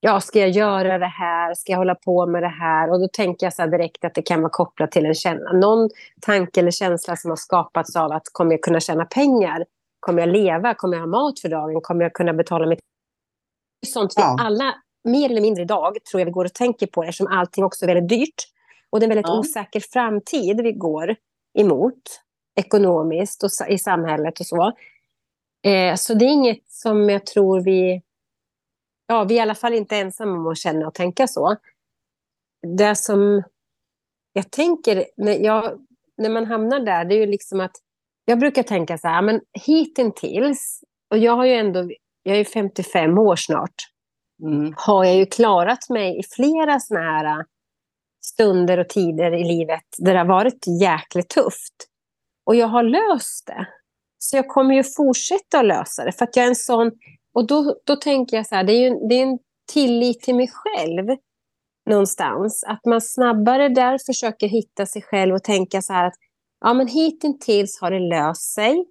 ja, 0.00 0.20
ska 0.20 0.38
jag 0.38 0.50
göra 0.50 0.98
det 0.98 1.06
här? 1.06 1.54
Ska 1.54 1.72
jag 1.72 1.78
hålla 1.78 1.94
på 1.94 2.26
med 2.26 2.42
det 2.42 2.48
här? 2.48 2.90
Och 2.90 3.00
då 3.00 3.08
tänker 3.08 3.46
jag 3.46 3.54
så 3.54 3.66
direkt 3.66 4.04
att 4.04 4.14
det 4.14 4.22
kan 4.22 4.40
vara 4.40 4.50
kopplat 4.50 4.92
till 4.92 5.06
en 5.06 5.14
känsla. 5.14 5.52
Någon 5.52 5.90
tanke 6.20 6.60
eller 6.60 6.70
känsla 6.70 7.16
som 7.16 7.30
har 7.30 7.36
skapats 7.36 7.96
av 7.96 8.12
att 8.12 8.22
kommer 8.32 8.52
jag 8.52 8.62
kunna 8.62 8.80
tjäna 8.80 9.04
pengar? 9.04 9.64
Kommer 10.00 10.20
jag 10.22 10.28
leva? 10.28 10.74
Kommer 10.74 10.96
jag 10.96 11.02
ha 11.02 11.06
mat 11.08 11.40
för 11.40 11.48
dagen? 11.48 11.80
Kommer 11.80 12.02
jag 12.02 12.12
kunna 12.12 12.32
betala 12.32 12.66
mitt... 12.66 12.78
Sånt 13.86 14.12
vi 14.16 14.22
Ja. 14.22 14.36
alla, 14.40 14.74
mer 15.04 15.30
eller 15.30 15.40
mindre 15.40 15.62
idag, 15.62 15.96
tror 16.10 16.20
jag 16.20 16.26
vi 16.26 16.32
går 16.32 16.44
och 16.44 16.54
tänker 16.54 16.86
på 16.86 17.02
eftersom 17.02 17.26
allting 17.26 17.64
också 17.64 17.84
är 17.84 17.94
väldigt 17.94 18.08
dyrt. 18.08 18.44
Och 18.90 19.00
det 19.00 19.04
är 19.04 19.10
en 19.10 19.16
väldigt 19.16 19.28
Ja. 19.32 19.38
osäker 19.38 19.80
framtid 19.80 20.60
vi 20.62 20.72
går 20.72 21.16
emot 21.58 22.02
ekonomiskt 22.60 23.42
och 23.42 23.50
i 23.68 23.78
samhället 23.78 24.40
och 24.40 24.46
så. 24.46 24.72
Eh, 25.66 25.94
så 25.94 26.14
det 26.14 26.24
är 26.24 26.28
inget 26.32 26.70
som 26.70 27.08
jag 27.10 27.26
tror 27.26 27.60
vi... 27.60 28.02
Ja, 29.06 29.24
vi 29.24 29.34
är 29.34 29.38
i 29.38 29.40
alla 29.40 29.54
fall 29.54 29.74
inte 29.74 29.96
ensamma 29.96 30.32
om 30.32 30.46
att 30.46 30.58
känna 30.58 30.86
och 30.86 30.94
tänka 30.94 31.26
så. 31.26 31.56
Det 32.76 32.96
som 32.96 33.42
jag 34.32 34.50
tänker 34.50 35.04
när, 35.16 35.38
jag, 35.38 35.86
när 36.16 36.30
man 36.30 36.46
hamnar 36.46 36.80
där, 36.80 37.04
det 37.04 37.14
är 37.14 37.18
ju 37.18 37.26
liksom 37.26 37.60
att 37.60 37.76
jag 38.30 38.38
brukar 38.38 38.62
tänka 38.62 38.98
så 38.98 39.08
här, 39.08 39.22
men 39.22 39.40
hittills, 39.66 40.80
och 41.10 41.18
jag 41.18 41.36
har 41.36 41.44
ju 41.44 41.54
ändå, 41.54 41.90
jag 42.22 42.36
är 42.36 42.44
55 42.44 43.18
år 43.18 43.36
snart, 43.36 43.74
mm. 44.42 44.74
har 44.76 45.04
jag 45.04 45.16
ju 45.16 45.26
klarat 45.26 45.88
mig 45.88 46.18
i 46.18 46.22
flera 46.36 46.80
såna 46.80 47.00
här 47.00 47.44
stunder 48.24 48.78
och 48.78 48.88
tider 48.88 49.34
i 49.34 49.44
livet 49.44 49.84
där 49.98 50.12
det 50.12 50.18
har 50.18 50.26
varit 50.26 50.64
jäkligt 50.80 51.28
tufft. 51.28 51.74
Och 52.46 52.54
jag 52.54 52.66
har 52.66 52.82
löst 52.82 53.46
det. 53.46 53.66
Så 54.18 54.36
jag 54.36 54.48
kommer 54.48 54.74
ju 54.74 54.84
fortsätta 54.84 55.58
att 55.58 55.66
lösa 55.66 56.04
det. 56.04 56.12
För 56.12 56.24
att 56.24 56.36
jag 56.36 56.44
är 56.44 56.48
en 56.48 56.56
sån... 56.56 56.90
Och 57.34 57.46
då, 57.46 57.76
då 57.84 57.96
tänker 57.96 58.36
jag 58.36 58.46
så 58.46 58.54
här, 58.54 58.64
det 58.64 58.72
är, 58.72 58.90
ju, 58.90 59.08
det 59.08 59.14
är 59.14 59.22
en 59.22 59.38
tillit 59.72 60.20
till 60.20 60.34
mig 60.34 60.50
själv 60.52 61.16
någonstans. 61.90 62.64
Att 62.66 62.84
man 62.84 63.00
snabbare 63.00 63.68
där 63.68 63.98
försöker 64.06 64.48
hitta 64.48 64.86
sig 64.86 65.02
själv 65.02 65.34
och 65.34 65.44
tänka 65.44 65.82
så 65.82 65.92
här 65.92 66.06
att 66.06 66.14
ja, 66.60 66.74
men 66.74 66.86
hittills 66.88 67.80
har 67.80 67.90
det 67.90 67.98
löst 67.98 68.54
sig. 68.54 68.84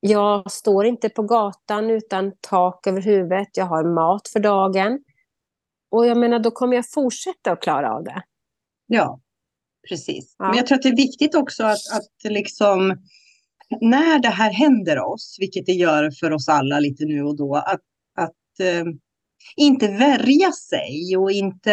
Jag 0.00 0.52
står 0.52 0.86
inte 0.86 1.08
på 1.08 1.22
gatan 1.22 1.90
utan 1.90 2.32
tak 2.40 2.86
över 2.86 3.00
huvudet. 3.00 3.48
Jag 3.52 3.64
har 3.64 3.94
mat 3.94 4.28
för 4.28 4.40
dagen. 4.40 4.98
Och 5.90 6.06
jag 6.06 6.18
menar, 6.18 6.38
då 6.38 6.50
kommer 6.50 6.76
jag 6.76 6.90
fortsätta 6.90 7.52
att 7.52 7.62
klara 7.62 7.94
av 7.94 8.04
det. 8.04 8.22
Ja, 8.86 9.20
precis. 9.88 10.36
Ja. 10.38 10.48
Men 10.48 10.56
jag 10.56 10.66
tror 10.66 10.76
att 10.76 10.82
det 10.82 10.88
är 10.88 10.96
viktigt 10.96 11.34
också 11.34 11.64
att, 11.64 11.92
att 11.92 12.32
liksom 12.32 12.96
när 13.80 14.18
det 14.18 14.28
här 14.28 14.52
händer 14.52 14.98
oss, 14.98 15.36
vilket 15.40 15.66
det 15.66 15.72
gör 15.72 16.10
för 16.10 16.32
oss 16.32 16.48
alla 16.48 16.80
lite 16.80 17.04
nu 17.04 17.22
och 17.22 17.36
då, 17.36 17.56
att, 17.56 17.80
att 18.18 18.60
eh, 18.60 18.84
inte 19.56 19.88
värja 19.88 20.52
sig 20.52 21.16
och 21.16 21.30
inte 21.30 21.72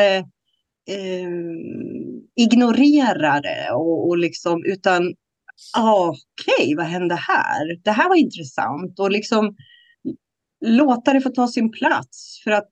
eh, 0.89 1.29
ignorera 2.35 3.41
det 3.41 3.71
och, 3.71 4.07
och 4.07 4.17
liksom, 4.17 4.65
utan 4.65 5.13
ah, 5.77 6.09
okej, 6.09 6.65
okay, 6.65 6.75
vad 6.75 6.85
hände 6.85 7.15
här? 7.15 7.83
Det 7.83 7.91
här 7.91 8.09
var 8.09 8.15
intressant 8.15 8.99
och 8.99 9.11
liksom 9.11 9.55
låta 10.65 11.13
det 11.13 11.21
få 11.21 11.29
ta 11.29 11.47
sin 11.47 11.71
plats 11.71 12.41
för 12.43 12.51
att 12.51 12.71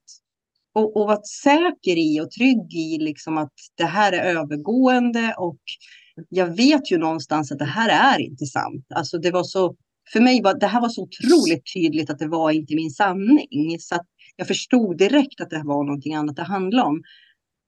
och, 0.73 0.97
och 0.97 1.07
vara 1.07 1.21
säker 1.43 1.97
i 1.97 2.21
och 2.21 2.31
trygg 2.31 2.73
i 2.73 2.97
liksom 2.99 3.37
att 3.37 3.53
det 3.77 3.85
här 3.85 4.13
är 4.13 4.35
övergående 4.35 5.35
och 5.37 5.59
jag 6.29 6.55
vet 6.55 6.91
ju 6.91 6.97
någonstans 6.97 7.51
att 7.51 7.59
det 7.59 7.65
här 7.65 8.15
är 8.15 8.19
inte 8.19 8.45
sant. 8.45 8.85
Alltså 8.95 9.17
det 9.17 9.31
var 9.31 9.43
så, 9.43 9.75
för 10.13 10.19
mig 10.19 10.41
var 10.41 10.59
det 10.59 10.67
här 10.67 10.81
var 10.81 10.89
så 10.89 11.01
otroligt 11.01 11.73
tydligt 11.73 12.09
att 12.09 12.19
det 12.19 12.27
var 12.27 12.51
inte 12.51 12.75
min 12.75 12.91
sanning. 12.91 13.79
Så 13.79 13.95
att 13.95 14.05
jag 14.35 14.47
förstod 14.47 14.97
direkt 14.97 15.41
att 15.41 15.49
det 15.49 15.61
var 15.65 15.83
någonting 15.83 16.15
annat 16.15 16.35
det 16.35 16.43
handlade 16.43 16.87
om. 16.87 17.01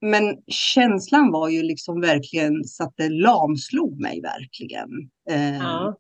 Men 0.03 0.37
känslan 0.47 1.31
var 1.31 1.49
ju 1.49 1.63
liksom 1.63 2.01
verkligen 2.01 2.63
så 2.63 2.83
att 2.83 2.93
det 2.97 3.09
lamslog 3.09 4.01
mig 4.01 4.21
verkligen. 4.21 4.89
Eh, 5.29 5.57
ja. 5.57 5.97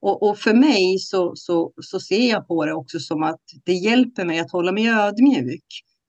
och, 0.00 0.22
och, 0.22 0.38
för 0.38 0.54
mig 0.54 0.98
så, 0.98 1.32
så, 1.36 1.72
så 1.82 2.00
ser 2.00 2.30
jag 2.30 2.48
på 2.48 2.66
det 2.66 2.72
också 2.72 2.98
som 2.98 3.22
att 3.22 3.40
det 3.64 3.72
hjälper 3.72 4.24
mig 4.24 4.40
att 4.40 4.52
hålla 4.52 4.72
mig 4.72 4.88
ödmjuk 4.88 5.64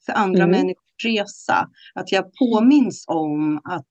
för 0.06 0.14
andra 0.14 0.44
mm. 0.44 0.52
människors 0.52 1.06
resa. 1.06 1.70
Att 1.94 2.12
jag 2.12 2.34
påminns 2.34 3.06
om 3.08 3.62
att 3.64 3.90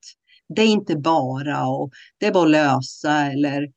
det 0.49 0.63
är 0.63 0.67
inte 0.67 0.97
bara 0.97 1.67
och 1.67 1.91
det 2.19 2.27
är 2.27 2.33
bara 2.33 2.45
att 2.45 2.51
lösa 2.51 3.33
eller 3.33 3.69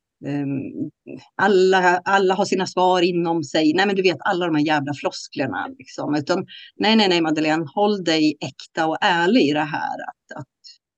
alla, 1.36 1.98
alla 1.98 2.34
har 2.34 2.46
sina 2.46 2.68
svar 2.68 3.02
inom 3.02 3.44
sig. 3.44 3.74
Nej, 3.74 3.86
men 3.86 3.96
du 3.96 4.02
vet 4.02 4.18
alla 4.20 4.46
de 4.46 4.56
här 4.56 4.66
jävla 4.66 4.94
flosklerna. 4.94 5.68
Liksom. 5.78 6.16
Utan, 6.16 6.46
nej, 6.76 6.96
nej, 6.96 7.10
nej, 7.10 7.22
Madeleine, 7.22 7.66
håll 7.76 8.04
dig 8.04 8.38
äkta 8.42 8.88
och 8.88 8.98
ärlig 9.02 9.42
i 9.42 9.54
det 9.54 9.60
här. 9.60 9.96
Att, 10.08 10.40
att 10.40 10.48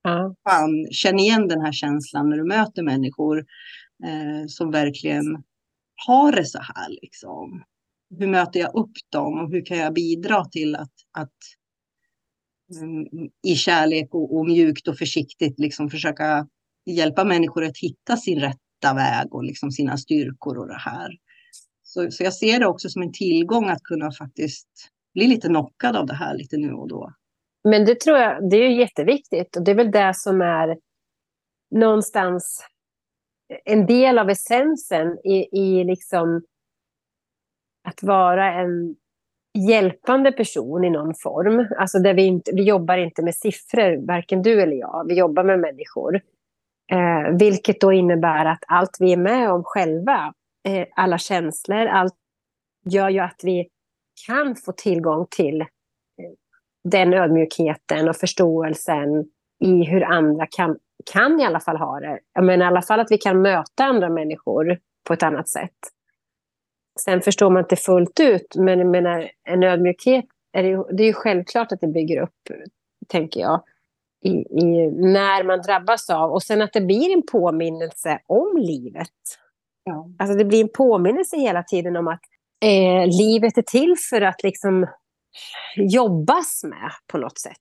mm. 0.08 0.36
fan, 0.50 0.88
känn 0.92 1.20
igen 1.20 1.48
den 1.48 1.62
här 1.62 1.72
känslan 1.72 2.30
när 2.30 2.38
du 2.38 2.44
möter 2.44 2.84
människor 2.84 3.38
eh, 4.06 4.48
som 4.48 4.72
verkligen 4.72 5.44
har 6.08 6.32
det 6.32 6.46
så 6.46 6.60
här. 6.60 6.90
Liksom. 7.02 7.64
Hur 8.20 8.28
möter 8.28 8.60
jag 8.60 8.76
upp 8.76 8.98
dem 9.12 9.40
och 9.40 9.52
hur 9.52 9.66
kan 9.66 9.78
jag 9.78 9.94
bidra 9.94 10.46
till 10.46 10.76
att, 10.76 10.94
att 11.18 11.34
i 13.48 13.56
kärlek 13.56 14.14
och, 14.14 14.38
och, 14.38 14.46
mjukt 14.46 14.88
och 14.88 14.98
försiktigt 14.98 15.60
liksom 15.60 15.90
försöka 15.90 16.48
hjälpa 16.86 17.24
människor 17.24 17.64
att 17.64 17.78
hitta 17.78 18.18
sin 18.18 18.40
rätta 18.80 18.94
väg 18.94 19.36
och 19.36 19.44
liksom 19.44 19.72
sina 19.72 19.98
styrkor 19.98 20.58
och 20.58 20.68
det 20.68 20.80
här. 20.80 21.10
Så, 21.84 22.12
så 22.12 22.24
jag 22.24 22.34
ser 22.34 22.60
det 22.60 22.66
också 22.66 22.90
som 22.90 23.02
en 23.02 23.12
tillgång 23.12 23.70
att 23.70 23.84
kunna 23.84 24.12
faktiskt 24.12 24.68
bli 25.14 25.28
lite 25.28 25.48
knockad 25.48 25.96
av 25.96 26.06
det 26.06 26.14
här 26.14 26.38
lite 26.38 26.58
nu 26.58 26.74
och 26.74 26.88
då. 26.88 27.14
Men 27.64 27.86
det 27.86 28.00
tror 28.00 28.18
jag, 28.18 28.50
det 28.50 28.58
är 28.58 28.70
jätteviktigt 28.70 29.56
och 29.56 29.64
det 29.64 29.72
är 29.72 29.76
väl 29.76 29.92
det 29.92 30.14
som 30.16 30.42
är 30.42 30.78
någonstans 31.76 32.66
en 33.66 33.86
del 33.86 34.20
av 34.20 34.30
essensen 34.30 35.18
i, 35.24 35.60
i 35.60 35.84
liksom 35.84 36.42
att 37.88 38.04
vara 38.04 38.54
en 38.54 38.96
hjälpande 39.68 40.32
person 40.32 40.84
i 40.84 40.90
någon 40.90 41.14
form. 41.16 41.68
Alltså 41.78 42.00
där 42.00 42.14
vi, 42.14 42.26
inte, 42.26 42.52
vi 42.56 42.64
jobbar 42.64 42.98
inte 42.98 43.24
med 43.24 43.36
siffror, 43.36 44.08
varken 44.08 44.42
du 44.42 44.62
eller 44.62 44.76
jag. 44.76 45.06
Vi 45.08 45.18
jobbar 45.18 45.44
med 45.44 45.60
människor. 45.60 46.22
Eh, 46.92 47.38
vilket 47.40 47.82
då 47.82 47.94
innebär 47.94 48.46
att 48.46 48.64
allt 48.68 48.98
vi 49.00 49.14
är 49.14 49.18
med 49.18 49.52
om 49.52 49.64
själva, 49.64 50.34
eh, 50.68 50.88
alla 50.96 51.18
känslor, 51.18 51.86
allt 51.86 52.16
gör 52.86 53.10
ju 53.10 53.20
att 53.20 53.42
vi 53.44 53.70
kan 54.28 54.56
få 54.56 54.72
tillgång 54.72 55.28
till 55.30 55.62
eh, 55.62 55.68
den 56.84 57.14
ödmjukheten 57.14 58.10
och 58.10 58.16
förståelsen 58.16 59.26
i 59.64 59.84
hur 59.84 60.04
andra 60.04 60.48
kan, 60.52 60.78
kan 61.14 61.40
i 61.40 61.46
alla 61.46 61.60
fall 61.60 61.78
ha 61.78 62.00
det. 62.00 62.20
Jag 62.34 62.44
menar 62.44 62.66
i 62.66 62.68
alla 62.68 62.82
fall 62.82 63.00
att 63.00 63.12
vi 63.12 63.18
kan 63.18 63.42
möta 63.42 63.84
andra 63.84 64.10
människor 64.10 64.80
på 65.08 65.14
ett 65.14 65.24
annat 65.24 65.50
sätt. 65.50 65.78
Sen 67.00 67.22
förstår 67.22 67.50
man 67.50 67.64
inte 67.64 67.76
fullt 67.76 68.20
ut, 68.20 68.56
men 68.56 68.80
jag 68.80 68.88
menar, 68.88 69.30
en 69.44 69.64
ödmjukhet, 69.64 70.26
är 70.52 70.64
det, 70.64 70.98
det 70.98 71.04
är 71.04 71.08
ju 71.08 71.14
självklart 71.14 71.72
att 71.72 71.82
det 71.82 71.88
bygger 71.88 72.22
upp, 72.22 72.36
tänker 73.08 73.40
jag, 73.40 73.64
i, 74.24 74.30
i, 74.30 74.92
när 74.92 75.44
man 75.44 75.62
drabbas 75.62 76.10
av. 76.10 76.32
Och 76.32 76.44
sen 76.44 76.62
att 76.62 76.74
det 76.74 76.82
blir 76.82 77.14
en 77.14 77.24
påminnelse 77.32 78.20
om 78.28 78.58
livet. 78.58 79.10
Ja. 79.84 80.10
Alltså 80.20 80.38
det 80.38 80.46
blir 80.46 80.62
en 80.62 80.72
påminnelse 80.74 81.38
hela 81.38 81.64
tiden 81.64 81.96
om 81.96 82.08
att 82.08 82.22
eh, 82.66 83.08
livet 83.08 83.58
är 83.58 83.62
till 83.62 83.96
för 84.10 84.22
att 84.22 84.44
liksom 84.44 84.88
jobbas 85.76 86.64
med 86.64 86.92
på 87.12 87.18
något 87.18 87.40
sätt. 87.40 87.58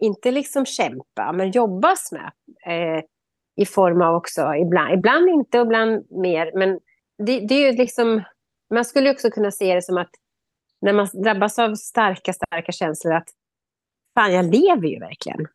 Inte 0.00 0.30
liksom 0.30 0.66
kämpa, 0.66 1.32
men 1.32 1.50
jobbas 1.50 2.12
med. 2.12 2.32
Eh, 2.66 3.02
I 3.56 3.66
form 3.66 4.02
av 4.02 4.14
också, 4.14 4.54
ibland, 4.54 4.94
ibland 4.94 5.28
inte 5.28 5.60
och 5.60 5.66
ibland 5.66 6.06
mer. 6.10 6.52
Men 6.58 6.80
det, 7.26 7.40
det 7.40 7.54
är 7.54 7.72
ju 7.72 7.76
liksom 7.76 8.22
man 8.74 8.84
skulle 8.84 9.10
också 9.10 9.30
kunna 9.30 9.50
se 9.50 9.74
det 9.74 9.82
som 9.82 9.98
att 9.98 10.10
när 10.80 10.92
man 10.92 11.08
drabbas 11.24 11.58
av 11.58 11.74
starka, 11.74 12.32
starka 12.32 12.72
känslor 12.72 13.14
att 13.14 13.28
fan, 14.14 14.32
jag 14.32 14.44
lever 14.44 14.88
ju 14.88 14.98
verkligen. 14.98 15.46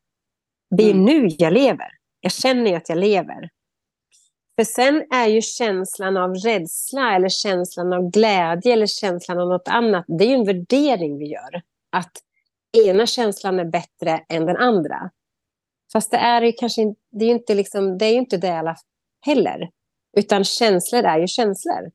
Det 0.77 0.83
är 0.83 0.91
mm. 0.91 1.05
nu 1.05 1.27
jag 1.37 1.53
lever. 1.53 1.89
Jag 2.19 2.31
känner 2.31 2.77
att 2.77 2.89
jag 2.89 2.97
lever. 2.97 3.49
För 4.55 4.63
sen 4.63 5.03
är 5.11 5.27
ju 5.27 5.41
känslan 5.41 6.17
av 6.17 6.35
rädsla 6.35 7.15
eller 7.15 7.29
känslan 7.29 7.93
av 7.93 8.11
glädje 8.11 8.73
eller 8.73 8.87
känslan 8.87 9.39
av 9.39 9.49
något 9.49 9.67
annat, 9.67 10.05
det 10.07 10.23
är 10.23 10.27
ju 10.27 10.33
en 10.33 10.45
värdering 10.45 11.17
vi 11.17 11.25
gör. 11.25 11.61
Att 11.89 12.11
ena 12.85 13.05
känslan 13.05 13.59
är 13.59 13.65
bättre 13.65 14.25
än 14.29 14.45
den 14.45 14.57
andra. 14.57 15.09
Fast 15.93 16.11
det 16.11 16.17
är 16.17 16.41
ju 16.41 16.51
kanske 16.51 16.95
det 17.11 17.25
är 17.25 17.29
inte, 17.29 17.55
liksom, 17.55 17.97
det 17.97 18.05
är 18.05 18.13
inte 18.13 18.37
det 18.37 18.57
alla 18.57 18.75
heller. 19.25 19.69
Utan 20.17 20.43
känslor 20.43 21.03
är 21.03 21.19
ju 21.19 21.27
känslor. 21.27 21.91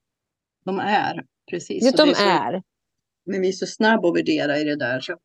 De 0.65 0.79
är, 0.79 1.25
precis. 1.51 1.85
Ja, 1.85 2.05
de 2.05 2.11
är. 2.11 2.63
Men 3.27 3.41
vi 3.41 3.49
är 3.49 3.53
så 3.53 3.67
snabba 3.67 4.09
att 4.09 4.17
värdera 4.17 4.59
i 4.59 4.65
det 4.65 4.77
där. 4.77 5.01
Så. 5.01 5.17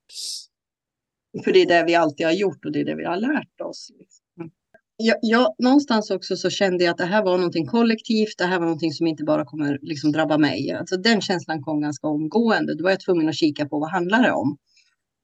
För 1.44 1.54
det 1.54 1.62
är 1.62 1.66
det 1.66 1.84
vi 1.88 1.96
alltid 1.96 2.26
har 2.26 2.34
gjort 2.34 2.66
och 2.66 2.72
det 2.72 2.80
är 2.80 2.86
det 2.86 2.96
vi 2.96 3.06
har 3.06 3.18
lärt 3.18 3.62
oss. 3.62 3.92
Liksom. 4.00 4.52
Jag, 4.98 5.18
jag, 5.22 5.56
någonstans 5.60 6.12
också 6.12 6.36
så 6.36 6.50
kände 6.50 6.84
jag 6.84 6.92
att 6.92 6.98
det 6.98 7.06
här 7.06 7.24
var 7.24 7.38
någonting 7.38 7.66
kollektivt. 7.66 8.38
Det 8.38 8.46
här 8.46 8.60
var 8.60 8.66
någonting 8.66 8.94
som 8.94 9.08
inte 9.08 9.24
bara 9.24 9.46
kommer 9.46 9.80
liksom 9.82 10.12
drabba 10.12 10.38
mig. 10.38 10.72
Alltså 10.72 10.98
den 10.98 11.22
känslan 11.22 11.62
kom 11.62 11.82
ganska 11.82 12.08
omgående. 12.08 12.76
Då 12.76 12.84
var 12.84 12.90
jag 12.90 13.00
tvungen 13.00 13.30
att 13.30 13.36
kika 13.36 13.66
på 13.66 13.80
vad 13.80 13.92
handlar 13.92 14.24
det 14.24 14.32
om. 14.32 14.58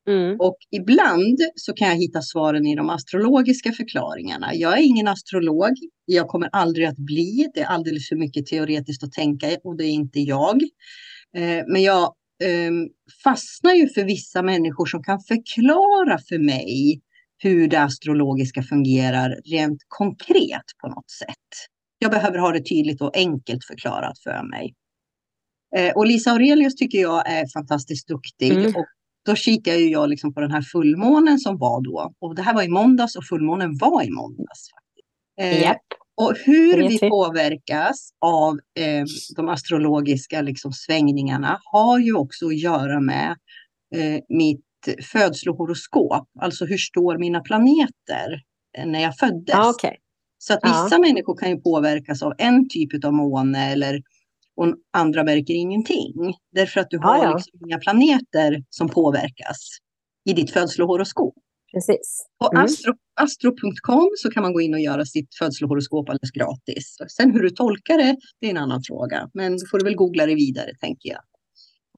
Mm. 0.07 0.39
Och 0.39 0.57
ibland 0.71 1.37
så 1.55 1.73
kan 1.73 1.87
jag 1.87 1.95
hitta 1.95 2.21
svaren 2.21 2.65
i 2.65 2.75
de 2.75 2.89
astrologiska 2.89 3.71
förklaringarna. 3.71 4.55
Jag 4.55 4.79
är 4.79 4.83
ingen 4.83 5.07
astrolog. 5.07 5.73
Jag 6.05 6.27
kommer 6.27 6.49
aldrig 6.51 6.87
att 6.87 6.97
bli. 6.97 7.49
Det 7.53 7.59
är 7.59 7.65
alldeles 7.65 8.09
för 8.09 8.15
mycket 8.15 8.45
teoretiskt 8.45 9.03
att 9.03 9.11
tänka 9.11 9.47
och 9.63 9.77
det 9.77 9.85
är 9.85 9.91
inte 9.91 10.19
jag. 10.19 10.61
Eh, 11.35 11.63
men 11.67 11.81
jag 11.81 12.13
fastnar 13.23 13.73
ju 13.73 13.89
för 13.89 14.03
vissa 14.03 14.41
människor 14.41 14.85
som 14.85 15.03
kan 15.03 15.19
förklara 15.19 16.19
för 16.29 16.39
mig 16.39 17.01
hur 17.37 17.67
det 17.67 17.81
astrologiska 17.81 18.63
fungerar 18.63 19.41
rent 19.45 19.85
konkret 19.87 20.65
på 20.81 20.87
något 20.87 21.11
sätt. 21.11 21.49
Jag 21.99 22.11
behöver 22.11 22.37
ha 22.37 22.51
det 22.51 22.65
tydligt 22.65 23.01
och 23.01 23.17
enkelt 23.17 23.65
förklarat 23.65 24.19
för 24.19 24.49
mig. 24.49 24.73
Eh, 25.75 25.93
och 25.95 26.05
Lisa 26.05 26.31
Aurelius 26.31 26.75
tycker 26.75 26.97
jag 26.97 27.31
är 27.31 27.45
fantastiskt 27.53 28.07
duktig 28.07 28.51
mm. 28.51 28.75
och 28.75 28.85
då 29.25 29.35
kikade 29.35 29.77
jag 29.77 30.09
liksom 30.09 30.33
på 30.33 30.41
den 30.41 30.51
här 30.51 30.61
fullmånen 30.61 31.39
som 31.39 31.57
var 31.57 31.81
då. 31.81 32.13
Och 32.19 32.35
det 32.35 32.41
här 32.41 32.53
var 32.53 32.63
i 32.63 32.69
måndags 32.69 33.15
och 33.15 33.25
fullmånen 33.25 33.77
var 33.77 34.03
i 34.03 34.09
måndags. 34.09 34.69
Yep. 35.41 35.77
Och 36.19 36.33
hur 36.45 36.87
vi, 36.87 36.99
påverkas 36.99 38.09
av 38.19 38.59
eh, 38.79 39.05
de 39.35 39.49
astrologiska 39.49 40.41
liksom, 40.41 40.71
svängningarna 40.73 41.59
har 41.63 41.99
ju 41.99 42.13
också 42.13 42.47
att 42.47 42.59
göra 42.59 42.99
med 42.99 43.35
eh, 43.95 44.21
mitt 44.29 44.65
födslohoroskop. 45.11 46.27
Alltså 46.39 46.65
hur 46.65 46.77
står 46.77 47.17
mina 47.17 47.39
planeter 47.39 48.41
när 48.85 48.99
jag 48.99 49.17
föddes? 49.17 49.55
Ah, 49.55 49.69
okay. 49.69 49.95
Så 50.37 50.53
att 50.53 50.59
vissa 50.63 50.95
ah. 50.95 50.99
människor 50.99 51.37
kan 51.37 51.49
ju 51.49 51.57
påverkas 51.57 52.23
av 52.23 52.33
en 52.37 52.69
typ 52.69 53.05
av 53.05 53.13
måne 53.13 53.71
eller 53.71 54.01
och 54.55 54.75
andra 54.93 55.23
märker 55.23 55.53
ingenting. 55.53 56.33
Därför 56.51 56.79
att 56.81 56.89
du 56.89 56.97
har 56.97 57.19
ah, 57.19 57.23
ja. 57.23 57.35
liksom 57.35 57.59
inga 57.65 57.77
planeter 57.77 58.63
som 58.69 58.89
påverkas 58.89 59.77
i 60.29 60.33
ditt 60.33 60.51
födslohoroskop. 60.51 61.35
Precis. 61.73 62.25
På 62.39 62.49
mm. 62.51 62.63
astro, 62.63 62.93
astro.com 63.21 64.09
så 64.17 64.31
kan 64.31 64.43
man 64.43 64.53
gå 64.53 64.61
in 64.61 64.73
och 64.73 64.79
göra 64.79 65.05
sitt 65.05 65.35
födslohoroskop 65.35 66.09
alldeles 66.09 66.31
gratis. 66.31 66.97
Sen 67.17 67.31
hur 67.31 67.43
du 67.43 67.49
tolkar 67.49 67.97
det, 67.97 68.17
det 68.41 68.47
är 68.47 68.51
en 68.51 68.57
annan 68.57 68.83
fråga. 68.83 69.29
Men 69.33 69.57
då 69.57 69.65
får 69.71 69.79
du 69.79 69.85
väl 69.85 69.95
googla 69.95 70.25
det 70.25 70.35
vidare, 70.35 70.71
tänker 70.79 71.09
jag. 71.09 71.21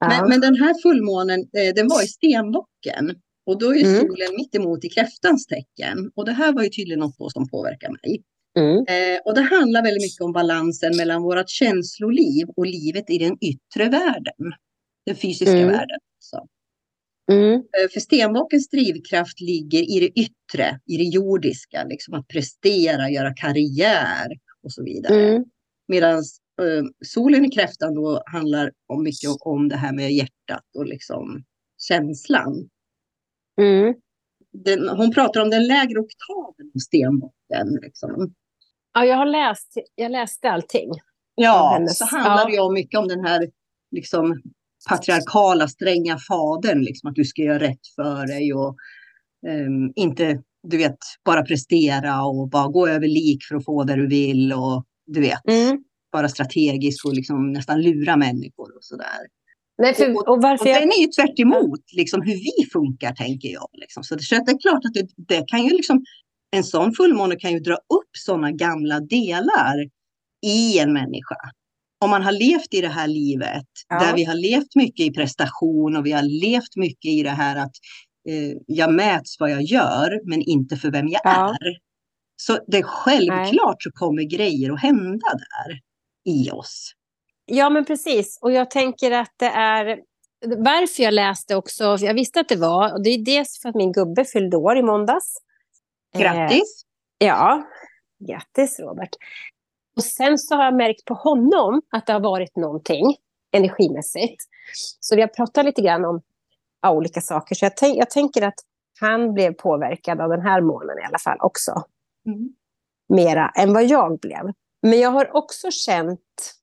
Ja. 0.00 0.08
Men, 0.08 0.28
men, 0.28 0.40
den 0.40 0.54
här 0.54 0.82
fullmånen, 0.82 1.40
eh, 1.40 1.74
den 1.74 1.88
var 1.88 2.02
i 2.04 2.06
stenbocken. 2.06 3.16
Och 3.46 3.58
då 3.58 3.74
är 3.74 3.84
mm. 3.84 4.00
solen 4.00 4.36
mitt 4.36 4.54
emot 4.54 4.84
i 4.84 4.88
kräftans 4.88 5.46
tecken. 5.46 6.10
Och 6.14 6.24
det 6.24 6.32
här 6.32 6.52
var 6.52 6.62
ju 6.62 6.68
tydligen 6.68 7.00
något 7.00 7.32
som 7.32 7.48
påverkar 7.48 7.90
mig. 7.90 8.22
Mm. 8.58 8.76
Eh, 8.76 9.20
och 9.24 9.34
det 9.34 9.40
handlar 9.40 9.82
väldigt 9.82 10.02
mycket 10.02 10.20
om 10.20 10.32
balansen 10.32 10.96
mellan 10.96 11.22
vårt 11.22 11.48
känsloliv 11.48 12.46
och 12.56 12.66
livet 12.66 13.10
i 13.10 13.18
den 13.18 13.36
yttre 13.40 13.88
världen. 13.88 14.52
Den 15.06 15.16
fysiska 15.16 15.58
mm. 15.58 15.68
världen. 15.68 15.98
Så. 16.18 16.46
Mm. 17.30 17.54
Eh, 17.54 17.88
för 17.92 18.00
stenbockens 18.00 18.68
drivkraft 18.68 19.40
ligger 19.40 19.96
i 19.96 20.00
det 20.00 20.20
yttre, 20.20 20.80
i 20.86 20.96
det 20.96 21.04
jordiska, 21.04 21.84
liksom 21.84 22.14
att 22.14 22.28
prestera, 22.28 23.10
göra 23.10 23.34
karriär 23.34 24.28
och 24.62 24.72
så 24.72 24.84
vidare. 24.84 25.28
Mm. 25.28 25.44
Medan 25.88 26.14
eh, 26.62 26.84
solen 27.04 27.44
i 27.44 27.50
kräftan 27.50 27.94
då 27.94 28.22
handlar 28.26 28.72
om 28.86 29.02
mycket 29.02 29.30
om 29.40 29.68
det 29.68 29.76
här 29.76 29.92
med 29.92 30.12
hjärtat 30.12 30.64
och 30.78 30.86
liksom 30.86 31.44
känslan. 31.88 32.68
Mm. 33.60 33.94
Den, 34.52 34.88
hon 34.88 35.12
pratar 35.12 35.40
om 35.40 35.50
den 35.50 35.66
lägre 35.66 35.98
oktaven 35.98 36.70
hos 36.74 36.82
stenbocken. 36.82 37.78
Liksom. 37.82 38.34
Ja, 38.94 39.04
jag 39.04 39.16
har 39.16 39.26
läst, 39.26 39.76
jag 39.94 40.12
läste 40.12 40.50
allting. 40.50 40.90
Ja, 41.34 41.86
så 41.88 42.04
handlar 42.04 42.46
det 42.46 42.56
ja. 42.56 42.62
om 42.62 42.74
mycket 42.74 43.00
om 43.00 43.08
den 43.08 43.24
här 43.24 43.50
liksom, 43.90 44.42
patriarkala, 44.88 45.68
stränga 45.68 46.18
fadern. 46.28 46.80
Liksom, 46.80 47.10
att 47.10 47.14
du 47.14 47.24
ska 47.24 47.42
göra 47.42 47.58
rätt 47.58 47.86
för 47.96 48.26
dig 48.26 48.52
och 48.52 48.76
um, 49.66 49.92
inte, 49.96 50.42
du 50.68 50.76
vet, 50.76 50.98
bara 51.24 51.42
prestera 51.42 52.24
och 52.24 52.48
bara 52.48 52.68
gå 52.68 52.88
över 52.88 53.08
lik 53.08 53.38
för 53.48 53.56
att 53.56 53.64
få 53.64 53.84
det 53.84 53.96
du 53.96 54.08
vill. 54.08 54.52
Och 54.52 54.84
du 55.06 55.20
vet, 55.20 55.48
mm. 55.48 55.84
vara 56.10 56.28
strategisk 56.28 57.04
och 57.04 57.14
liksom 57.14 57.52
nästan 57.52 57.82
lura 57.82 58.16
människor 58.16 58.76
och 58.76 58.84
sådär. 58.84 59.20
Nej, 59.78 59.94
för, 59.94 60.10
och, 60.10 60.28
och, 60.28 60.42
varför 60.42 60.64
och 60.64 60.74
den 60.74 60.88
är 60.88 61.00
ju 61.00 61.06
tvärt 61.06 61.38
emot, 61.38 61.80
liksom, 61.92 62.22
hur 62.22 62.34
vi 62.34 62.70
funkar, 62.72 63.12
tänker 63.14 63.48
jag. 63.48 63.68
Liksom. 63.72 64.04
Så 64.04 64.14
det, 64.14 64.22
så 64.22 64.34
det 64.34 64.52
är 64.52 64.60
klart 64.60 64.84
att 64.84 64.94
det, 64.94 65.08
det 65.28 65.44
kan 65.48 65.64
ju 65.64 65.70
liksom 65.70 66.04
en 66.56 66.64
sån 66.64 66.92
fullmåne 66.92 67.36
kan 67.36 67.52
ju 67.52 67.58
dra 67.58 67.74
upp 67.74 68.10
sådana 68.18 68.50
gamla 68.50 69.00
delar 69.00 69.74
i 70.46 70.78
en 70.78 70.92
människa. 70.92 71.36
Om 72.02 72.10
man 72.10 72.22
har 72.22 72.32
levt 72.32 72.74
i 72.74 72.80
det 72.80 72.88
här 72.88 73.08
livet, 73.08 73.66
ja. 73.88 73.98
där 73.98 74.14
vi 74.14 74.24
har 74.24 74.34
levt 74.34 74.74
mycket 74.74 75.06
i 75.06 75.12
prestation 75.12 75.96
och 75.96 76.06
vi 76.06 76.12
har 76.12 76.22
levt 76.22 76.76
mycket 76.76 77.10
i 77.10 77.22
det 77.22 77.30
här 77.30 77.56
att 77.56 77.72
eh, 78.28 78.56
jag 78.66 78.92
mäts 78.92 79.40
vad 79.40 79.50
jag 79.50 79.62
gör, 79.62 80.20
men 80.30 80.42
inte 80.42 80.76
för 80.76 80.90
vem 80.90 81.08
jag 81.08 81.20
ja. 81.24 81.48
är. 81.48 81.76
Så 82.36 82.58
det 82.66 82.78
är 82.78 82.82
självklart 82.82 83.76
Nej. 83.76 83.76
så 83.78 83.90
kommer 83.92 84.22
grejer 84.22 84.72
att 84.72 84.80
hända 84.80 85.26
där 85.28 85.80
i 86.24 86.50
oss. 86.50 86.92
Ja, 87.46 87.70
men 87.70 87.84
precis. 87.84 88.38
Och 88.42 88.52
jag 88.52 88.70
tänker 88.70 89.10
att 89.10 89.34
det 89.38 89.46
är 89.46 89.98
varför 90.46 91.02
jag 91.02 91.14
läste 91.14 91.56
också, 91.56 91.96
jag 92.00 92.14
visste 92.14 92.40
att 92.40 92.48
det 92.48 92.56
var, 92.56 92.92
och 92.92 93.02
det 93.02 93.10
är 93.10 93.24
dels 93.24 93.60
för 93.62 93.68
att 93.68 93.74
min 93.74 93.92
gubbe 93.92 94.24
fyllde 94.24 94.56
år 94.56 94.76
i 94.76 94.82
måndags. 94.82 95.36
Grattis! 96.18 96.84
Eh, 97.20 97.26
ja, 97.26 97.62
grattis 98.28 98.80
Robert. 98.80 99.10
Och 100.02 100.06
sen 100.06 100.38
så 100.38 100.54
har 100.54 100.64
jag 100.64 100.76
märkt 100.76 101.04
på 101.04 101.14
honom 101.14 101.82
att 101.90 102.06
det 102.06 102.12
har 102.12 102.20
varit 102.20 102.56
någonting 102.56 103.16
energimässigt. 103.52 104.42
Så 105.00 105.16
vi 105.16 105.20
har 105.20 105.28
pratat 105.28 105.64
lite 105.64 105.82
grann 105.82 106.04
om 106.04 106.22
ja, 106.82 106.90
olika 106.90 107.20
saker. 107.20 107.54
Så 107.54 107.64
jag, 107.64 107.76
tänk, 107.76 107.96
jag 107.96 108.10
tänker 108.10 108.42
att 108.42 108.54
han 109.00 109.34
blev 109.34 109.52
påverkad 109.52 110.20
av 110.20 110.28
den 110.28 110.40
här 110.40 110.60
månen 110.60 110.98
i 110.98 111.06
alla 111.06 111.18
fall 111.18 111.38
också. 111.40 111.72
Mm. 112.26 112.54
Mera 113.08 113.48
än 113.48 113.72
vad 113.74 113.84
jag 113.84 114.18
blev. 114.18 114.52
Men 114.82 115.00
jag 115.00 115.10
har 115.10 115.36
också 115.36 115.70
känt 115.70 116.54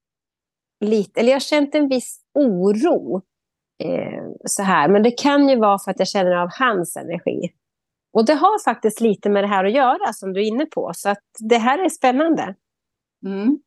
lite, 0.85 1.19
eller 1.19 1.29
jag 1.29 1.35
har 1.35 1.39
känt 1.39 1.75
en 1.75 1.89
viss 1.89 2.19
oro. 2.33 3.21
Eh, 3.83 4.23
så 4.45 4.63
här. 4.63 4.89
Men 4.89 5.03
det 5.03 5.11
kan 5.11 5.49
ju 5.49 5.59
vara 5.59 5.79
för 5.79 5.91
att 5.91 5.99
jag 5.99 6.07
känner 6.07 6.35
av 6.35 6.49
hans 6.59 6.97
energi. 6.97 7.53
Och 8.13 8.25
det 8.25 8.33
har 8.33 8.63
faktiskt 8.63 9.01
lite 9.01 9.29
med 9.29 9.43
det 9.43 9.47
här 9.47 9.65
att 9.65 9.73
göra 9.73 10.13
som 10.13 10.33
du 10.33 10.41
är 10.41 10.47
inne 10.47 10.65
på. 10.65 10.91
Så 10.95 11.09
att 11.09 11.23
det 11.39 11.57
här 11.57 11.79
är 11.85 11.89
spännande. 11.89 12.55
Mm. 13.25 13.59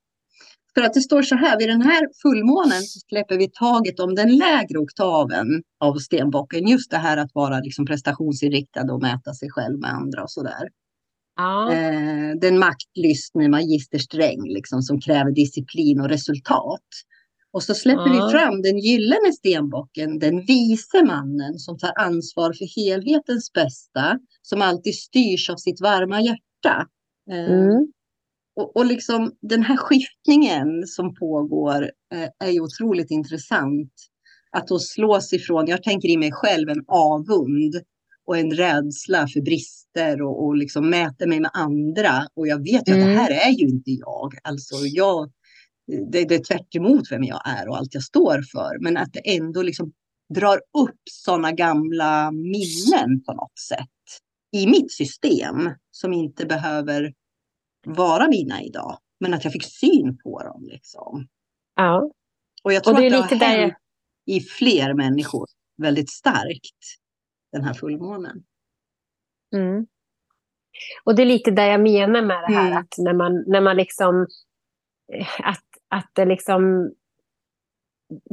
För 0.75 0.83
att 0.83 0.95
det 0.95 1.01
står 1.01 1.23
så 1.23 1.35
här, 1.35 1.59
vid 1.59 1.69
den 1.69 1.83
här 1.83 2.09
fullmånen 2.23 2.83
släpper 2.83 3.39
vi 3.39 3.51
taget 3.51 4.01
om 4.01 4.15
den 4.15 4.37
lägre 4.37 4.79
oktaven 4.79 5.63
av 5.81 5.95
stenbocken. 5.99 6.69
Just 6.69 6.91
det 6.91 6.97
här 6.97 7.17
att 7.17 7.35
vara 7.35 7.61
liksom 7.61 7.87
prestationsinriktad 7.87 8.93
och 8.93 9.03
mäta 9.03 9.35
sig 9.35 9.51
själv 9.51 9.79
med 9.79 9.91
andra 9.91 10.23
och 10.23 10.31
sådär. 10.31 10.69
Ja. 11.37 11.73
Eh, 11.73 12.37
den 12.41 12.59
maktlystne 12.59 13.49
magistersträng 13.49 14.43
liksom, 14.49 14.83
som 14.83 15.01
kräver 15.01 15.31
disciplin 15.31 16.01
och 16.01 16.09
resultat. 16.09 16.87
Och 17.53 17.63
så 17.63 17.75
släpper 17.75 18.07
ja. 18.07 18.27
vi 18.27 18.33
fram 18.33 18.63
den 18.63 18.79
gyllene 18.79 19.33
stenbocken, 19.33 20.19
den 20.19 20.45
vise 20.45 21.05
mannen 21.05 21.59
som 21.59 21.79
tar 21.79 21.93
ansvar 21.97 22.53
för 22.53 22.77
helhetens 22.77 23.53
bästa, 23.53 24.19
som 24.43 24.63
alltid 24.63 24.95
styrs 24.95 25.51
av 25.51 25.57
sitt 25.57 25.81
varma 25.81 26.21
hjärta. 26.21 26.87
Eh, 27.31 27.53
mm. 27.53 27.93
Och, 28.57 28.77
och 28.77 28.87
liksom 28.87 29.33
den 29.41 29.63
här 29.63 29.77
skiftningen 29.77 30.87
som 30.87 31.15
pågår 31.15 31.91
eh, 32.15 32.29
är 32.39 32.51
ju 32.51 32.61
otroligt 32.61 33.11
intressant. 33.11 33.93
Att 34.51 34.69
då 34.69 34.79
slås 34.79 35.33
ifrån, 35.33 35.67
jag 35.67 35.83
tänker 35.83 36.09
i 36.09 36.17
mig 36.17 36.33
själv, 36.33 36.69
en 36.69 36.85
avund 36.87 37.75
och 38.27 38.39
en 38.39 38.51
rädsla 38.51 39.29
för 39.29 39.41
brister 39.41 40.23
och, 40.23 40.45
och 40.45 40.57
liksom 40.57 40.91
mäter 40.91 41.27
mig 41.27 41.41
med 41.41 41.51
andra. 41.55 42.27
Och 42.35 42.47
jag 42.47 42.59
vet 42.59 42.89
ju 42.89 42.95
mm. 42.95 43.03
att 43.03 43.07
det 43.09 43.13
mm. 43.13 43.19
här 43.19 43.51
är 43.51 43.53
ju 43.53 43.69
inte 43.69 43.91
jag. 43.91 44.35
Alltså 44.43 44.77
jag 44.77 45.31
det, 45.87 46.25
det 46.25 46.35
är 46.35 46.45
tvärt 46.45 46.75
emot 46.75 47.03
vem 47.11 47.25
jag 47.25 47.43
är 47.45 47.69
och 47.69 47.77
allt 47.77 47.95
jag 47.95 48.03
står 48.03 48.43
för. 48.53 48.79
Men 48.81 48.97
att 48.97 49.13
det 49.13 49.37
ändå 49.37 49.63
liksom 49.63 49.93
drar 50.35 50.57
upp 50.57 51.01
sådana 51.11 51.53
gamla 51.53 52.31
minnen 52.31 53.23
på 53.27 53.33
något 53.33 53.59
sätt 53.69 53.89
i 54.53 54.67
mitt 54.67 54.93
system 54.93 55.71
som 55.91 56.13
inte 56.13 56.47
behöver 56.47 57.13
vara 57.87 58.29
mina 58.29 58.63
idag. 58.63 58.99
Men 59.21 59.35
att 59.35 59.45
jag 59.45 59.53
fick 59.53 59.65
syn 59.65 60.19
på 60.25 60.43
dem. 60.43 60.65
Liksom. 60.71 61.29
Ja. 61.77 62.11
Och 62.63 62.73
jag 62.73 62.85
tror 62.85 62.95
och 62.95 63.01
det 63.01 63.07
är 63.07 63.19
att 63.19 63.29
det 63.29 63.35
lite 63.35 63.47
har 63.47 63.53
hänt 63.57 63.75
där... 64.27 64.35
i 64.35 64.41
fler 64.41 64.95
människor 64.95 65.47
väldigt 65.77 66.11
starkt, 66.11 66.79
den 67.53 67.65
här 67.65 67.75
fullmånen. 67.75 68.45
Mm. 69.55 69.87
Och 71.05 71.17
det 71.17 71.23
är 71.23 71.27
lite 71.27 71.51
där 71.51 71.67
jag 71.67 71.81
menar 71.81 72.23
med 72.23 72.43
det 72.49 72.55
här, 72.55 72.67
mm. 72.67 72.79
att 72.79 72.95
när 72.99 73.15
man, 73.15 73.45
när 73.47 73.61
man 73.61 73.77
liksom... 73.77 74.27
Att, 75.39 75.65
att 75.89 76.11
det 76.13 76.25
liksom... 76.25 76.93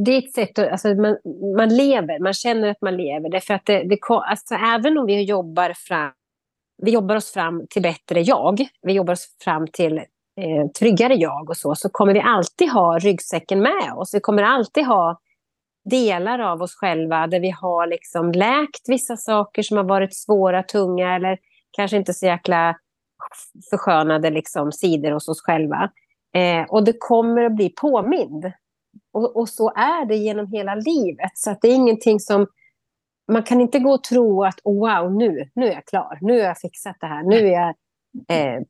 Det 0.05 0.11
är 0.11 0.17
ett 0.17 0.33
sätt 0.33 0.59
att... 0.59 0.71
Alltså 0.71 0.87
man, 0.87 1.17
man 1.57 1.69
lever, 1.69 2.19
man 2.19 2.33
känner 2.33 2.67
att 2.67 2.81
man 2.81 2.97
lever. 2.97 3.29
Därför 3.29 3.53
att 3.53 3.65
det, 3.65 3.83
det, 3.83 3.99
alltså 4.09 4.55
även 4.55 4.97
om 4.97 5.05
vi 5.05 5.23
jobbar 5.23 5.73
fram 5.73 6.13
vi 6.81 6.91
jobbar 6.91 7.15
oss 7.15 7.31
fram 7.31 7.67
till 7.69 7.81
bättre 7.81 8.21
jag, 8.21 8.65
vi 8.81 8.93
jobbar 8.93 9.13
oss 9.13 9.27
fram 9.43 9.67
till 9.67 9.97
eh, 9.97 10.67
tryggare 10.79 11.13
jag 11.13 11.49
och 11.49 11.57
så, 11.57 11.75
så 11.75 11.89
kommer 11.89 12.13
vi 12.13 12.19
alltid 12.19 12.69
ha 12.69 12.99
ryggsäcken 12.99 13.61
med 13.61 13.93
oss. 13.97 14.13
Vi 14.13 14.19
kommer 14.19 14.43
alltid 14.43 14.85
ha 14.85 15.19
delar 15.89 16.39
av 16.39 16.61
oss 16.61 16.75
själva 16.75 17.27
där 17.27 17.39
vi 17.39 17.49
har 17.49 17.87
liksom 17.87 18.31
läkt 18.31 18.89
vissa 18.89 19.17
saker 19.17 19.63
som 19.63 19.77
har 19.77 19.83
varit 19.83 20.15
svåra, 20.15 20.63
tunga 20.63 21.15
eller 21.15 21.37
kanske 21.71 21.97
inte 21.97 22.13
så 22.13 22.25
jäkla 22.25 22.75
förskönade 23.69 24.29
liksom, 24.29 24.71
sidor 24.71 25.11
hos 25.11 25.27
oss 25.27 25.41
själva. 25.41 25.91
Eh, 26.35 26.65
och 26.69 26.83
det 26.83 26.93
kommer 26.99 27.43
att 27.43 27.55
bli 27.55 27.69
påmind. 27.69 28.51
Och, 29.13 29.37
och, 29.37 29.49
så 29.49 29.69
är 29.69 30.05
det 30.05 30.15
genom 30.15 30.47
hela 30.47 30.75
livet. 30.75 31.31
Så 31.33 31.51
att 31.51 31.61
det 31.61 31.67
är 31.67 31.75
ingenting 31.75 32.19
som 32.19 32.47
man 33.29 33.43
kan 33.43 33.61
inte 33.61 33.79
gå 33.79 33.91
och 33.91 34.03
tro 34.03 34.43
att 34.43 34.59
oh, 34.63 34.79
wow, 34.79 35.13
nu, 35.13 35.49
nu 35.55 35.67
är 35.67 35.73
jag 35.73 35.85
klar, 35.85 36.17
nu 36.21 36.33
har 36.33 36.47
jag 36.47 36.57
fixat 36.57 36.95
det 36.99 37.07
här, 37.07 37.23
nu 37.23 37.35
är 37.35 37.51
jag 37.51 37.69
eh, 38.27 38.61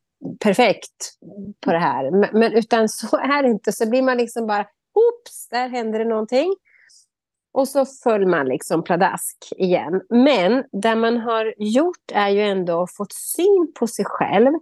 perfekt 0.43 1.17
på 1.65 1.72
det 1.72 1.80
här. 1.80 2.12
Men, 2.12 2.30
men, 2.39 2.54
utan 2.54 2.89
så 2.89 3.17
är 3.17 3.43
det 3.43 3.50
inte, 3.50 3.72
så 3.72 3.89
blir 3.89 4.02
man 4.02 4.17
liksom 4.17 4.48
bara, 4.48 4.65
oops, 4.93 5.50
där 5.50 5.69
händer 5.69 6.00
det 6.00 6.06
någonting. 6.06 6.56
Och 7.54 7.67
så 7.67 7.86
föll 8.04 8.28
man 8.28 8.48
liksom 8.48 8.84
pladask 8.84 9.38
igen. 9.58 10.02
Men 10.10 10.63
det 10.72 10.95
man 10.95 11.17
har 11.17 11.54
gjort 11.58 12.12
är 12.13 12.30
ju 12.30 12.41
ändå 12.41 12.88
fått 12.98 13.13
syn 13.13 13.72
på 13.80 13.88
sig 13.88 14.06
själv 14.06 14.54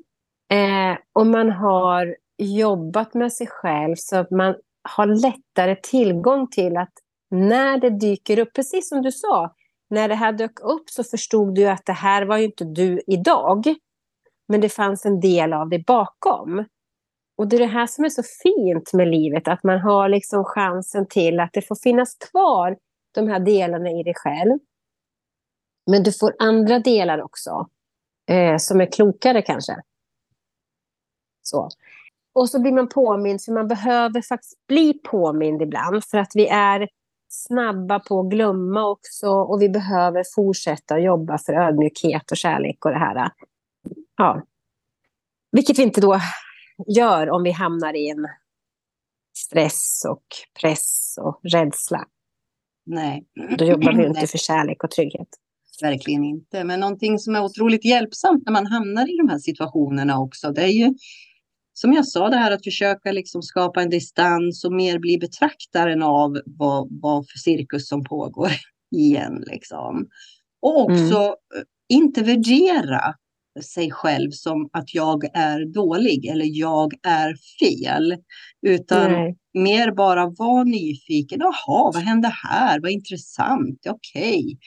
Eh, 0.49 0.97
och 1.13 1.27
man 1.27 1.51
har 1.51 2.15
jobbat 2.37 3.13
med 3.13 3.33
sig 3.33 3.47
själv 3.47 3.95
så 3.97 4.17
att 4.17 4.31
man 4.31 4.55
har 4.83 5.05
lättare 5.05 5.75
tillgång 5.75 6.47
till 6.47 6.77
att 6.77 6.93
när 7.29 7.77
det 7.77 7.89
dyker 7.89 8.39
upp, 8.39 8.53
precis 8.53 8.89
som 8.89 9.01
du 9.01 9.11
sa, 9.11 9.53
när 9.89 10.07
det 10.07 10.15
här 10.15 10.31
dök 10.31 10.59
upp 10.59 10.89
så 10.89 11.03
förstod 11.03 11.55
du 11.55 11.67
att 11.67 11.85
det 11.85 11.93
här 11.93 12.25
var 12.25 12.37
ju 12.37 12.45
inte 12.45 12.65
du 12.65 13.01
idag. 13.07 13.75
Men 14.47 14.61
det 14.61 14.69
fanns 14.69 15.05
en 15.05 15.19
del 15.19 15.53
av 15.53 15.69
det 15.69 15.85
bakom. 15.85 16.65
Och 17.37 17.47
det 17.47 17.55
är 17.55 17.59
det 17.59 17.65
här 17.65 17.87
som 17.87 18.05
är 18.05 18.09
så 18.09 18.23
fint 18.43 18.93
med 18.93 19.07
livet, 19.07 19.47
att 19.47 19.63
man 19.63 19.79
har 19.79 20.09
liksom 20.09 20.43
chansen 20.43 21.07
till 21.07 21.39
att 21.39 21.53
det 21.53 21.61
får 21.61 21.75
finnas 21.75 22.15
kvar 22.15 22.77
de 23.13 23.27
här 23.27 23.39
delarna 23.39 23.89
i 23.89 24.03
dig 24.03 24.13
själv. 24.15 24.59
Men 25.91 26.03
du 26.03 26.11
får 26.11 26.35
andra 26.39 26.79
delar 26.79 27.21
också, 27.21 27.69
eh, 28.29 28.57
som 28.57 28.81
är 28.81 28.91
klokare 28.91 29.41
kanske. 29.41 29.75
Så. 31.41 31.69
Och 32.33 32.49
så 32.49 32.61
blir 32.61 32.71
man 32.71 32.89
påmind, 32.89 33.41
för 33.41 33.51
man 33.51 33.67
behöver 33.67 34.21
faktiskt 34.21 34.67
bli 34.67 34.93
påmind 34.93 35.61
ibland, 35.61 36.03
för 36.03 36.17
att 36.17 36.31
vi 36.35 36.47
är 36.47 36.87
snabba 37.27 37.99
på 37.99 38.19
att 38.19 38.29
glömma 38.29 38.89
också 38.89 39.27
och 39.27 39.61
vi 39.61 39.69
behöver 39.69 40.23
fortsätta 40.35 40.99
jobba 40.99 41.37
för 41.37 41.53
ödmjukhet 41.53 42.31
och 42.31 42.37
kärlek 42.37 42.85
och 42.85 42.91
det 42.91 42.97
här. 42.97 43.31
Ja. 44.17 44.43
Vilket 45.51 45.79
vi 45.79 45.83
inte 45.83 46.01
då 46.01 46.19
gör 46.87 47.29
om 47.29 47.43
vi 47.43 47.51
hamnar 47.51 47.93
i 47.93 48.09
en 48.09 48.27
stress 49.37 50.03
och 50.09 50.23
press 50.61 51.15
och 51.21 51.39
rädsla. 51.43 52.05
Nej. 52.85 53.25
Då 53.57 53.65
jobbar 53.65 53.93
vi 53.93 54.05
inte 54.05 54.27
för 54.27 54.37
kärlek 54.37 54.83
och 54.83 54.91
trygghet. 54.91 55.27
Verkligen 55.81 56.23
inte. 56.23 56.63
Men 56.63 56.79
någonting 56.79 57.19
som 57.19 57.35
är 57.35 57.43
otroligt 57.43 57.85
hjälpsamt 57.85 58.43
när 58.45 58.53
man 58.53 58.65
hamnar 58.65 59.13
i 59.13 59.17
de 59.17 59.29
här 59.29 59.37
situationerna 59.37 60.19
också, 60.19 60.51
det 60.51 60.63
är 60.63 60.67
ju 60.67 60.93
som 61.79 61.93
jag 61.93 62.07
sa, 62.07 62.29
det 62.29 62.37
här 62.37 62.51
att 62.51 62.63
försöka 62.63 63.11
liksom 63.11 63.41
skapa 63.41 63.81
en 63.81 63.89
distans 63.89 64.65
och 64.65 64.73
mer 64.73 64.99
bli 64.99 65.17
betraktaren 65.17 66.03
av 66.03 66.41
vad, 66.45 66.87
vad 67.01 67.29
för 67.29 67.37
cirkus 67.37 67.87
som 67.87 68.03
pågår 68.03 68.51
igen. 68.95 69.43
Liksom. 69.47 70.07
Och 70.61 70.81
också 70.81 71.17
mm. 71.17 71.35
inte 71.89 72.23
värdera 72.23 73.13
sig 73.63 73.91
själv 73.91 74.31
som 74.31 74.69
att 74.73 74.95
jag 74.95 75.23
är 75.33 75.73
dålig 75.73 76.25
eller 76.25 76.45
jag 76.45 76.93
är 77.03 77.35
fel. 77.59 78.15
Utan 78.67 79.11
Nej. 79.11 79.37
mer 79.53 79.91
bara 79.91 80.29
vara 80.29 80.63
nyfiken. 80.63 81.39
Jaha, 81.39 81.91
vad 81.93 82.03
hände 82.03 82.31
här? 82.43 82.79
Vad 82.79 82.91
intressant. 82.91 83.79
Okej. 83.89 84.57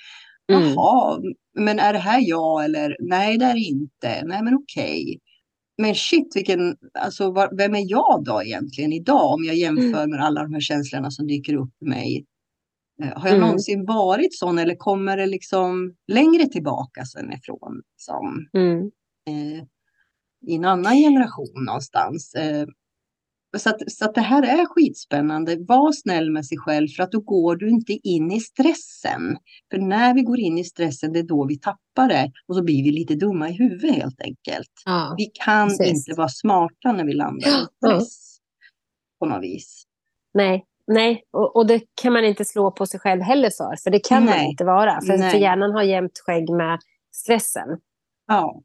Okay. 0.49 0.59
Mm. 0.59 0.75
Jaha, 0.75 1.17
mm. 1.17 1.33
men 1.59 1.79
är 1.79 1.93
det 1.93 1.99
här 1.99 2.21
jag 2.23 2.65
eller 2.65 2.97
nej, 3.01 3.39
det 3.39 3.45
är 3.45 3.55
det 3.55 3.61
inte. 3.61 4.25
Nej, 4.25 4.43
men 4.43 4.55
okej. 4.55 5.03
Okay. 5.03 5.30
Men 5.81 5.95
shit, 5.95 6.37
vilken, 6.37 6.77
alltså, 6.95 7.49
vem 7.53 7.75
är 7.75 7.91
jag 7.91 8.25
då 8.25 8.43
egentligen 8.43 8.93
idag 8.93 9.33
om 9.33 9.45
jag 9.45 9.57
jämför 9.57 10.03
mm. 10.03 10.11
med 10.11 10.21
alla 10.21 10.43
de 10.43 10.53
här 10.53 10.61
känslorna 10.61 11.11
som 11.11 11.27
dyker 11.27 11.55
upp 11.55 11.83
i 11.83 11.85
mig? 11.85 12.27
Eh, 13.03 13.09
har 13.09 13.29
jag 13.29 13.37
mm. 13.37 13.41
någonsin 13.41 13.85
varit 13.87 14.39
sån 14.39 14.59
eller 14.59 14.75
kommer 14.75 15.17
det 15.17 15.27
liksom 15.27 15.95
längre 16.07 16.47
tillbaka 16.47 17.05
sen 17.05 17.33
ifrån? 17.33 17.83
Liksom, 17.93 18.47
mm. 18.53 18.79
eh, 19.29 19.65
I 20.47 20.55
en 20.55 20.65
annan 20.65 20.97
generation 20.97 21.65
någonstans. 21.67 22.35
Eh, 22.35 22.67
så 23.59 23.71
att, 23.71 23.93
så 23.93 24.05
att 24.05 24.15
det 24.15 24.21
här 24.21 24.43
är 24.43 24.67
skitspännande. 24.67 25.57
Var 25.69 25.93
snäll 25.93 26.31
med 26.31 26.47
sig 26.47 26.59
själv 26.59 26.89
för 26.89 27.03
att 27.03 27.13
då 27.13 27.21
går 27.21 27.57
du 27.57 27.69
inte 27.69 27.93
in 27.93 28.33
i 28.33 28.41
stressen. 28.41 29.37
För 29.71 29.79
när 29.79 30.15
vi 30.15 30.23
går 30.23 30.39
in 30.39 30.59
i 30.59 30.65
stressen, 30.65 31.13
det 31.13 31.19
är 31.19 31.23
då 31.23 31.47
vi 31.47 31.59
tappar 31.59 32.09
det. 32.09 32.33
Och 32.47 32.57
så 32.57 32.65
blir 32.65 32.85
vi 32.85 32.91
lite 32.93 33.15
dumma 33.15 33.49
i 33.49 33.53
huvudet 33.53 33.97
helt 33.97 34.21
enkelt. 34.21 34.71
Ja, 34.85 35.15
vi 35.19 35.31
kan 35.45 35.69
precis. 35.69 36.09
inte 36.09 36.19
vara 36.19 36.29
smarta 36.29 36.93
när 36.93 37.05
vi 37.05 37.13
landar 37.13 37.49
i 37.49 37.51
stress. 37.51 38.39
Ja. 39.19 39.27
På 39.27 39.27
något 39.27 39.43
vis. 39.43 39.85
Nej, 40.35 40.65
nej. 40.87 41.23
Och, 41.31 41.57
och, 41.57 41.67
det 41.67 41.83
kan 42.03 42.13
man 42.13 42.25
inte 42.25 42.45
slå 42.45 42.71
på 42.71 42.87
sig 42.87 43.01
själv 43.01 43.23
heller 43.23 43.51
för. 43.51 43.77
För 43.83 43.91
det 43.91 44.01
kan 44.09 44.25
nej. 44.25 44.39
man 44.39 44.47
inte 44.47 44.65
vara. 44.65 45.01
För, 45.01 45.31
för 45.31 45.39
hjärnan 45.39 45.73
har 45.73 45.83
jämt 45.83 46.19
skägg 46.27 46.51
med 46.51 46.79
stressen. 47.15 47.69
Ja. 48.27 48.63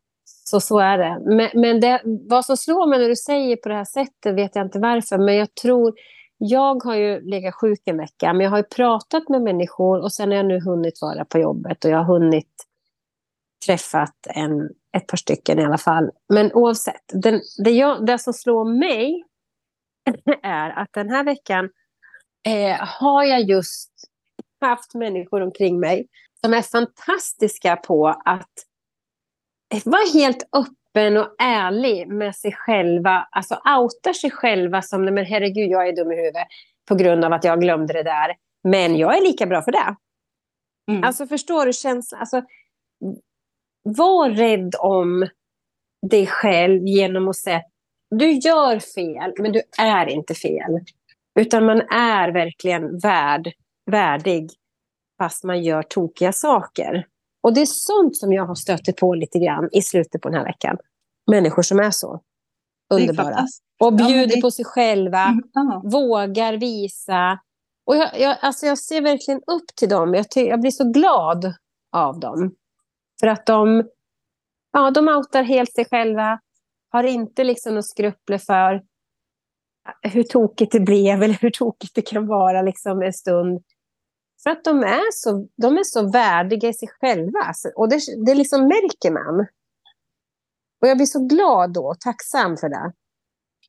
Så 0.49 0.59
så 0.59 0.79
är 0.79 0.97
det. 0.97 1.35
Men, 1.35 1.49
men 1.53 1.79
det, 1.79 2.01
vad 2.05 2.45
som 2.45 2.57
slår 2.57 2.87
mig 2.87 2.99
när 2.99 3.09
du 3.09 3.15
säger 3.15 3.55
på 3.55 3.69
det 3.69 3.75
här 3.75 3.85
sättet 3.85 4.35
vet 4.35 4.55
jag 4.55 4.65
inte 4.65 4.79
varför. 4.79 5.17
Men 5.17 5.35
jag 5.35 5.55
tror, 5.55 5.93
jag 6.37 6.83
har 6.83 6.95
ju 6.95 7.21
legat 7.21 7.55
sjuk 7.55 7.81
en 7.85 7.97
vecka, 7.97 8.33
men 8.33 8.43
jag 8.43 8.51
har 8.51 8.57
ju 8.57 8.63
pratat 8.63 9.29
med 9.29 9.41
människor 9.41 10.01
och 10.01 10.13
sen 10.13 10.29
har 10.29 10.37
jag 10.37 10.45
nu 10.45 10.59
hunnit 10.59 11.01
vara 11.01 11.25
på 11.25 11.39
jobbet 11.39 11.85
och 11.85 11.91
jag 11.91 11.97
har 11.97 12.19
hunnit 12.19 12.65
träffat 13.65 14.27
en, 14.29 14.69
ett 14.97 15.07
par 15.07 15.17
stycken 15.17 15.59
i 15.59 15.65
alla 15.65 15.77
fall. 15.77 16.11
Men 16.33 16.53
oavsett, 16.53 17.03
den, 17.13 17.41
det, 17.63 17.71
jag, 17.71 18.05
det 18.05 18.19
som 18.19 18.33
slår 18.33 18.79
mig 18.79 19.23
är 20.43 20.69
att 20.69 20.89
den 20.93 21.09
här 21.09 21.23
veckan 21.23 21.69
eh, 22.47 22.77
har 22.79 23.23
jag 23.23 23.41
just 23.41 23.91
haft 24.61 24.93
människor 24.93 25.41
omkring 25.41 25.79
mig 25.79 26.07
som 26.41 26.53
är 26.53 26.61
fantastiska 26.61 27.75
på 27.75 28.07
att 28.07 28.53
var 29.85 30.13
helt 30.13 30.43
öppen 30.53 31.17
och 31.17 31.35
ärlig 31.39 32.07
med 32.07 32.35
sig 32.35 32.53
själva, 32.53 33.27
alltså 33.31 33.55
outar 33.55 34.13
sig 34.13 34.31
själva 34.31 34.81
som, 34.81 35.05
men 35.05 35.25
herregud, 35.25 35.69
jag 35.69 35.87
är 35.87 35.95
dum 35.95 36.11
i 36.11 36.15
huvudet 36.15 36.47
på 36.87 36.95
grund 36.95 37.25
av 37.25 37.33
att 37.33 37.43
jag 37.43 37.61
glömde 37.61 37.93
det 37.93 38.03
där. 38.03 38.35
Men 38.63 38.95
jag 38.97 39.17
är 39.17 39.21
lika 39.21 39.45
bra 39.45 39.61
för 39.61 39.71
det. 39.71 39.95
Mm. 40.91 41.03
Alltså 41.03 41.27
förstår 41.27 41.65
du 41.65 41.73
känslan? 41.73 42.19
Alltså, 42.19 42.41
var 43.83 44.29
rädd 44.29 44.75
om 44.79 45.27
dig 46.09 46.27
själv 46.27 46.87
genom 46.87 47.27
att 47.27 47.35
säga 47.35 47.61
du 48.09 48.31
gör 48.31 48.79
fel, 48.79 49.33
men 49.39 49.51
du 49.51 49.61
är 49.79 50.07
inte 50.07 50.33
fel. 50.35 50.79
Utan 51.39 51.65
man 51.65 51.81
är 51.89 52.31
verkligen 52.31 52.99
värd, 52.99 53.51
värdig 53.91 54.49
fast 55.17 55.43
man 55.43 55.63
gör 55.63 55.83
tokiga 55.83 56.31
saker. 56.31 57.07
Och 57.45 57.53
det 57.53 57.61
är 57.61 57.65
sånt 57.65 58.17
som 58.17 58.33
jag 58.33 58.45
har 58.45 58.55
stött 58.55 58.95
på 58.97 59.13
lite 59.13 59.39
grann 59.39 59.69
i 59.71 59.81
slutet 59.81 60.21
på 60.21 60.29
den 60.29 60.37
här 60.37 60.45
veckan. 60.45 60.77
Människor 61.31 61.61
som 61.61 61.79
är 61.79 61.91
så 61.91 62.21
underbara. 62.93 63.45
Och 63.79 63.93
bjuder 63.93 64.15
ja, 64.15 64.35
det... 64.35 64.41
på 64.41 64.51
sig 64.51 64.65
själva, 64.65 65.23
mm, 65.23 65.41
vågar 65.83 66.53
visa. 66.53 67.39
Och 67.85 67.95
jag, 67.95 68.19
jag, 68.19 68.37
alltså 68.41 68.65
jag 68.65 68.77
ser 68.77 69.01
verkligen 69.01 69.41
upp 69.47 69.67
till 69.75 69.89
dem. 69.89 70.13
Jag, 70.13 70.25
jag 70.35 70.61
blir 70.61 70.71
så 70.71 70.91
glad 70.91 71.53
av 71.91 72.19
dem. 72.19 72.55
För 73.19 73.27
att 73.27 73.45
de, 73.45 73.83
ja, 74.71 74.91
de 74.91 75.07
outar 75.07 75.43
helt 75.43 75.73
sig 75.73 75.85
själva, 75.85 76.39
har 76.89 77.03
inte 77.03 77.43
liksom 77.43 77.75
något 77.75 77.85
skrupler 77.85 78.37
för 78.37 78.81
hur 80.01 80.23
tokigt 80.23 80.71
det 80.71 80.79
blev 80.79 81.23
eller 81.23 81.37
hur 81.41 81.49
tokigt 81.49 81.95
det 81.95 82.01
kan 82.01 82.27
vara 82.27 82.61
liksom 82.61 83.01
en 83.01 83.13
stund. 83.13 83.63
För 84.45 84.51
att 84.51 84.63
de 84.63 84.83
är 84.83 85.11
så, 85.11 85.47
de 85.55 85.77
är 85.77 85.83
så 85.83 86.11
värdiga 86.11 86.69
i 86.69 86.73
sig 86.73 86.87
själva. 86.99 87.39
Alltså, 87.39 87.69
och 87.75 87.89
det, 87.89 87.99
det 88.25 88.35
liksom 88.35 88.61
märker 88.61 89.11
man. 89.11 89.47
Och 90.81 90.87
jag 90.87 90.97
blir 90.97 91.05
så 91.05 91.27
glad 91.27 91.73
då 91.73 91.87
och 91.87 91.99
tacksam 91.99 92.57
för 92.57 92.69
det. 92.69 92.93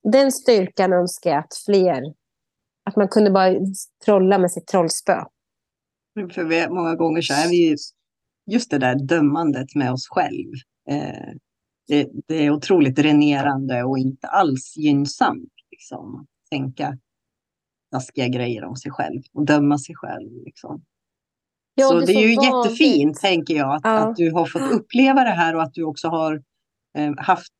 Den 0.02 0.32
styrkan 0.32 0.92
önskar 0.92 1.30
jag 1.30 1.38
att 1.38 1.56
fler... 1.66 2.02
Att 2.90 2.96
man 2.96 3.08
kunde 3.08 3.30
bara 3.30 3.54
trolla 4.04 4.38
med 4.38 4.52
sitt 4.52 4.66
trollspö. 4.66 5.24
Mm, 6.18 6.30
för 6.30 6.44
vi, 6.44 6.68
många 6.68 6.94
gånger 6.94 7.22
så 7.22 7.34
är 7.34 7.48
vi 7.48 7.68
ju 7.68 7.76
just 8.50 8.70
det 8.70 8.78
där 8.78 8.94
dömandet 8.94 9.74
med 9.74 9.92
oss 9.92 10.08
själv. 10.08 10.52
Eh, 10.88 11.34
det, 11.88 12.08
det, 12.28 12.46
är 12.46 12.50
otroligt 12.50 12.96
dränerande 12.96 13.84
och 13.84 13.98
inte 13.98 14.26
alls 14.26 14.74
gynnsamt. 14.76 15.52
Liksom, 15.70 16.26
tänka 16.50 16.98
taskiga 17.96 18.28
grejer 18.28 18.64
om 18.64 18.76
sig 18.76 18.92
själv 18.92 19.22
och 19.34 19.46
döma 19.46 19.78
sig 19.78 19.94
själv. 19.94 20.30
Liksom. 20.44 20.82
Ja, 21.74 21.88
så 21.88 21.94
det 21.98 22.02
är, 22.02 22.06
det 22.06 22.12
är 22.12 22.28
ju 22.28 22.36
vanligt. 22.36 22.54
jättefint, 22.54 23.20
tänker 23.20 23.54
jag, 23.54 23.74
att, 23.74 23.80
ja. 23.84 23.98
att 23.98 24.16
du 24.16 24.32
har 24.32 24.46
fått 24.46 24.72
uppleva 24.72 25.24
det 25.24 25.30
här 25.30 25.56
och 25.56 25.62
att 25.62 25.74
du 25.74 25.82
också 25.82 26.08
har 26.08 26.42
eh, 26.98 27.12
haft 27.18 27.52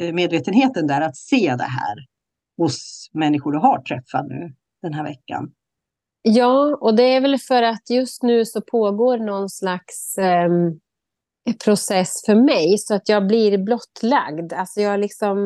eh, 0.00 0.12
medvetenheten 0.12 0.86
där 0.86 1.00
att 1.00 1.16
se 1.16 1.54
det 1.58 1.64
här 1.64 1.96
hos 2.58 3.08
människor 3.12 3.52
du 3.52 3.58
har 3.58 3.82
träffat 3.82 4.26
nu 4.26 4.54
den 4.82 4.94
här 4.94 5.04
veckan. 5.04 5.52
Ja, 6.22 6.78
och 6.80 6.96
det 6.96 7.02
är 7.02 7.20
väl 7.20 7.38
för 7.38 7.62
att 7.62 7.90
just 7.90 8.22
nu 8.22 8.44
så 8.44 8.60
pågår 8.60 9.18
någon 9.18 9.48
slags 9.48 10.18
eh, 10.18 10.48
process 11.64 12.12
för 12.26 12.34
mig 12.34 12.78
så 12.78 12.94
att 12.94 13.08
jag 13.08 13.26
blir 13.26 13.58
blottlagd. 13.58 14.52
Alltså 14.52 14.80
jag 14.80 15.00
liksom 15.00 15.38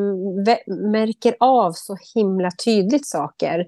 märker 0.93 1.37
av 1.41 1.73
så 1.73 1.97
himla 2.15 2.51
tydligt 2.65 3.07
saker 3.07 3.67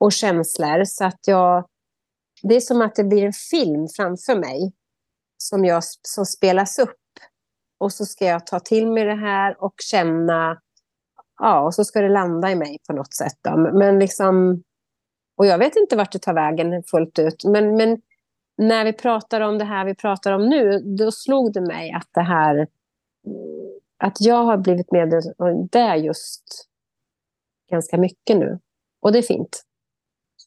och 0.00 0.12
känslor. 0.12 0.84
Så 0.84 1.04
att 1.04 1.20
jag, 1.26 1.68
det 2.42 2.56
är 2.56 2.60
som 2.60 2.82
att 2.82 2.94
det 2.94 3.04
blir 3.04 3.24
en 3.24 3.32
film 3.32 3.88
framför 3.96 4.36
mig 4.36 4.72
som, 5.36 5.64
jag, 5.64 5.82
som 6.02 6.26
spelas 6.26 6.78
upp. 6.78 6.96
Och 7.78 7.92
så 7.92 8.06
ska 8.06 8.24
jag 8.24 8.46
ta 8.46 8.60
till 8.60 8.92
mig 8.92 9.04
det 9.04 9.14
här 9.14 9.64
och 9.64 9.74
känna, 9.82 10.60
ja, 11.38 11.60
och 11.60 11.74
så 11.74 11.84
ska 11.84 12.00
det 12.00 12.08
landa 12.08 12.50
i 12.50 12.54
mig 12.54 12.78
på 12.86 12.92
något 12.92 13.14
sätt. 13.14 13.38
Då. 13.42 13.56
Men 13.56 13.98
liksom, 13.98 14.62
och 15.36 15.46
jag 15.46 15.58
vet 15.58 15.76
inte 15.76 15.96
vart 15.96 16.12
det 16.12 16.18
tar 16.18 16.34
vägen 16.34 16.82
fullt 16.82 17.18
ut. 17.18 17.44
Men, 17.44 17.76
men 17.76 18.00
när 18.56 18.84
vi 18.84 18.92
pratar 18.92 19.40
om 19.40 19.58
det 19.58 19.64
här 19.64 19.84
vi 19.84 19.94
pratar 19.94 20.32
om 20.32 20.48
nu, 20.48 20.78
då 20.78 21.12
slog 21.12 21.52
det 21.52 21.60
mig 21.60 21.92
att 21.92 22.08
det 22.12 22.20
här 22.20 22.66
att 23.98 24.20
jag 24.20 24.44
har 24.44 24.56
blivit 24.56 24.92
medveten 24.92 25.34
om 25.38 25.68
det 25.72 25.96
just 25.96 26.68
ganska 27.70 27.98
mycket 27.98 28.36
nu. 28.36 28.58
Och 29.00 29.12
det 29.12 29.18
är 29.18 29.22
fint. 29.22 29.64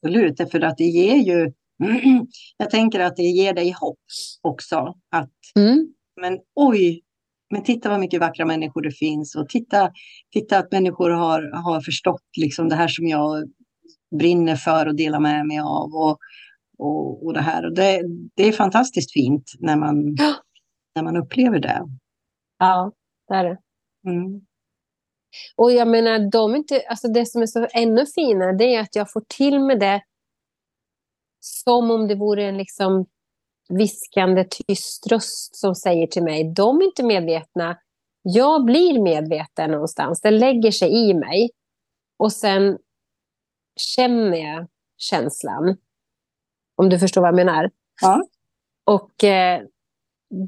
Absolut, 0.03 0.51
för 0.51 0.61
att 0.61 0.77
det 0.77 0.83
ger 0.83 1.15
ju... 1.15 1.51
Jag 2.57 2.69
tänker 2.69 2.99
att 2.99 3.15
det 3.15 3.23
ger 3.23 3.53
dig 3.53 3.71
hopp 3.71 3.99
också. 4.41 4.93
Att, 5.11 5.29
Mm. 5.55 5.93
men 6.21 6.39
oj, 6.55 7.01
men 7.51 7.63
titta 7.63 7.89
vad 7.89 7.99
mycket 7.99 8.19
vackra 8.19 8.45
människor 8.45 8.81
det 8.81 8.91
finns 8.91 9.35
och 9.35 9.49
titta, 9.49 9.91
titta 10.33 10.57
att 10.57 10.71
människor 10.71 11.09
har, 11.09 11.63
har 11.63 11.81
förstått 11.81 12.21
liksom 12.37 12.69
det 12.69 12.75
här 12.75 12.87
som 12.87 13.07
jag 13.07 13.43
brinner 14.19 14.55
för 14.55 14.85
och 14.85 14.95
delar 14.95 15.19
med 15.19 15.47
mig 15.47 15.59
av. 15.59 15.93
Och, 15.93 16.17
och, 16.77 17.25
och 17.25 17.33
det 17.33 17.41
här. 17.41 17.65
Och 17.65 17.75
det, 17.75 18.01
det 18.35 18.47
är 18.47 18.51
fantastiskt 18.51 19.13
fint 19.13 19.51
när 19.59 19.75
man, 19.75 20.15
Ja. 20.17 20.33
när 20.95 21.03
man 21.03 21.17
upplever 21.17 21.59
det. 21.59 21.81
Ja, 22.59 22.91
det 23.27 23.33
är 23.35 23.43
det. 23.43 23.57
Mm. 24.09 24.41
Och 25.55 25.71
jag 25.71 25.87
menar, 25.87 26.31
de 26.31 26.55
inte, 26.55 26.83
alltså 26.89 27.07
det 27.07 27.25
som 27.25 27.41
är 27.41 27.45
så 27.45 27.67
ännu 27.73 28.05
finare 28.05 28.57
det 28.57 28.75
är 28.75 28.81
att 28.81 28.95
jag 28.95 29.11
får 29.11 29.23
till 29.37 29.59
med 29.59 29.79
det 29.79 30.01
som 31.39 31.91
om 31.91 32.07
det 32.07 32.15
vore 32.15 32.43
en 32.43 32.57
liksom 32.57 33.05
viskande 33.69 34.43
tyst 34.43 35.07
röst 35.11 35.55
som 35.55 35.75
säger 35.75 36.07
till 36.07 36.23
mig, 36.23 36.53
de 36.55 36.81
är 36.81 36.85
inte 36.85 37.03
medvetna. 37.03 37.77
Jag 38.21 38.65
blir 38.65 39.01
medveten 39.01 39.71
någonstans. 39.71 40.21
Det 40.21 40.31
lägger 40.31 40.71
sig 40.71 41.09
i 41.09 41.13
mig. 41.13 41.49
Och 42.17 42.33
sen 42.33 42.77
känner 43.75 44.37
jag 44.37 44.67
känslan. 44.97 45.77
Om 46.75 46.89
du 46.89 46.99
förstår 46.99 47.21
vad 47.21 47.27
jag 47.27 47.35
menar. 47.35 47.71
Ja. 48.01 48.23
Och 48.85 49.23
eh, 49.23 49.61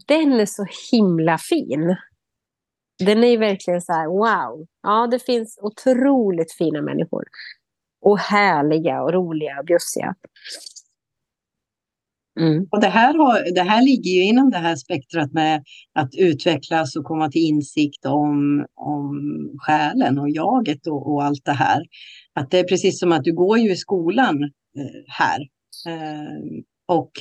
den 0.08 0.34
är 0.34 0.46
så 0.46 0.66
himla 0.92 1.38
fin. 1.38 1.96
Den 3.00 3.24
är 3.24 3.38
verkligen 3.38 3.82
så 3.82 3.94
här, 3.94 4.08
wow. 4.08 4.66
Ja, 4.84 5.08
det 5.12 5.20
finns 5.20 5.60
otroligt 5.62 6.52
fina 6.54 6.82
människor. 6.82 7.24
Och 8.02 8.20
härliga 8.20 9.02
och 9.02 9.14
roliga 9.14 9.60
och 9.60 9.66
bjussiga. 9.66 10.16
Mm. 12.40 12.68
Och 12.72 12.82
det 12.82 12.88
här, 12.88 13.14
har, 13.14 13.54
det 13.56 13.62
här 13.62 13.82
ligger 13.82 14.12
ju 14.12 14.24
inom 14.24 14.52
det 14.52 14.58
här 14.58 14.76
spektrat 14.76 15.34
med 15.34 15.64
att 15.94 16.16
utvecklas 16.16 16.96
och 16.96 17.04
komma 17.04 17.32
till 17.32 17.42
insikt 17.42 18.06
om, 18.06 18.66
om 18.76 19.20
själen 19.62 20.20
och 20.20 20.30
jaget 20.30 20.88
och, 20.88 21.14
och 21.14 21.24
allt 21.24 21.46
det 21.46 21.52
här. 21.52 21.86
Att 22.34 22.52
det 22.52 22.60
är 22.60 22.64
precis 22.64 23.00
som 23.00 23.12
att 23.12 23.24
du 23.24 23.34
går 23.34 23.58
ju 23.58 23.72
i 23.72 23.76
skolan 23.76 24.44
eh, 24.44 25.04
här. 25.08 25.40
Eh, 25.88 26.64
och 26.88 27.12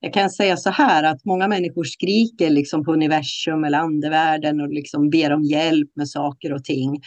jag 0.00 0.12
kan 0.12 0.30
säga 0.30 0.56
så 0.56 0.70
här 0.70 1.02
att 1.02 1.24
många 1.24 1.48
människor 1.48 1.84
skriker 1.84 2.50
liksom 2.50 2.84
på 2.84 2.92
universum 2.92 3.64
eller 3.64 3.78
andevärlden 3.78 4.60
och 4.60 4.68
liksom 4.68 5.10
ber 5.10 5.32
om 5.32 5.42
hjälp 5.42 5.90
med 5.96 6.08
saker 6.08 6.52
och 6.52 6.64
ting. 6.64 7.00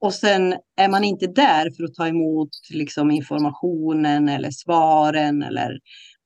Och 0.00 0.14
sen 0.14 0.54
är 0.76 0.88
man 0.88 1.04
inte 1.04 1.26
där 1.26 1.70
för 1.76 1.84
att 1.84 1.94
ta 1.94 2.08
emot 2.08 2.48
liksom 2.70 3.10
informationen 3.10 4.28
eller 4.28 4.50
svaren 4.50 5.42
eller 5.42 5.70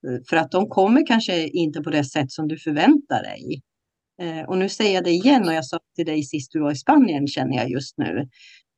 eh, 0.09 0.21
för 0.31 0.37
att 0.37 0.51
de 0.51 0.69
kommer 0.69 1.07
kanske 1.07 1.49
inte 1.49 1.81
på 1.81 1.91
det 1.91 2.05
sätt 2.05 2.31
som 2.31 2.49
du 2.49 2.59
förväntar 2.59 3.23
dig. 3.23 3.63
Eh, 4.23 4.49
och 4.49 4.59
nu 4.59 4.69
säger 4.69 4.95
jag 4.95 5.05
det 5.05 5.11
igen 5.11 5.49
och 5.49 5.55
jag 5.55 5.65
sa 5.65 5.79
till 5.97 6.07
dig 6.07 6.23
sist 6.23 6.53
du 6.53 6.61
var 6.61 6.73
i 6.73 6.77
Spanien 6.77 7.27
känner 7.27 7.57
jag 7.57 7.71
just 7.71 7.99
nu. 7.99 8.29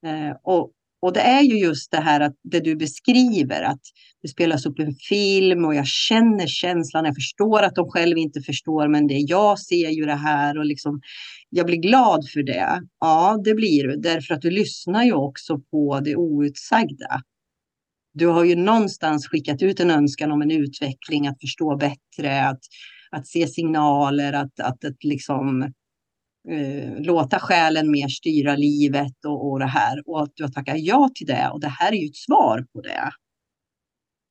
Eh, 0.06 0.36
och, 0.42 0.72
och 1.00 1.12
det 1.12 1.20
är 1.20 1.42
ju 1.42 1.58
just 1.58 1.90
det 1.90 2.00
här 2.00 2.20
att 2.20 2.34
det 2.42 2.60
du 2.60 2.76
beskriver, 2.76 3.62
att 3.62 3.80
det 4.22 4.28
spelas 4.28 4.66
upp 4.66 4.78
en 4.78 4.94
film 4.94 5.64
och 5.64 5.74
jag 5.74 5.86
känner 5.86 6.46
känslan, 6.46 7.04
jag 7.04 7.14
förstår 7.14 7.62
att 7.62 7.74
de 7.74 7.90
själv 7.90 8.18
inte 8.18 8.40
förstår, 8.40 8.88
men 8.88 9.06
det 9.06 9.18
jag 9.18 9.58
ser 9.58 9.88
ju 9.88 10.04
det 10.04 10.14
här 10.14 10.58
och 10.58 10.64
liksom 10.64 11.00
jag 11.50 11.66
blir 11.66 11.76
glad 11.76 12.28
för 12.32 12.42
det. 12.42 12.82
Ja, 13.00 13.40
det 13.44 13.54
blir 13.54 13.88
du, 13.88 13.96
därför 13.96 14.34
att 14.34 14.42
du 14.42 14.50
lyssnar 14.50 15.04
ju 15.04 15.12
också 15.12 15.58
på 15.58 16.00
det 16.00 16.16
outsagda. 16.16 17.22
Du 18.14 18.26
har 18.26 18.44
ju 18.44 18.56
någonstans 18.56 19.28
skickat 19.28 19.62
ut 19.62 19.80
en 19.80 19.90
önskan 19.90 20.32
om 20.32 20.42
en 20.42 20.50
utveckling, 20.50 21.26
att 21.26 21.40
förstå 21.40 21.76
bättre, 21.76 22.48
att, 22.48 22.60
att 23.10 23.26
se 23.26 23.46
signaler, 23.46 24.32
att, 24.32 24.60
att, 24.60 24.84
att 24.84 25.04
liksom 25.04 25.72
eh, 26.50 27.00
låta 27.00 27.38
själen 27.38 27.90
mer 27.90 28.08
styra 28.08 28.56
livet 28.56 29.24
och, 29.26 29.50
och 29.50 29.58
det 29.58 29.66
här. 29.66 30.02
Och 30.06 30.22
att 30.22 30.32
du 30.34 30.42
har 30.42 30.50
tackat 30.50 30.78
ja 30.78 31.10
till 31.14 31.26
det. 31.26 31.50
Och 31.52 31.60
det 31.60 31.68
här 31.68 31.92
är 31.92 31.96
ju 31.96 32.06
ett 32.06 32.16
svar 32.16 32.66
på 32.72 32.80
det. 32.80 33.10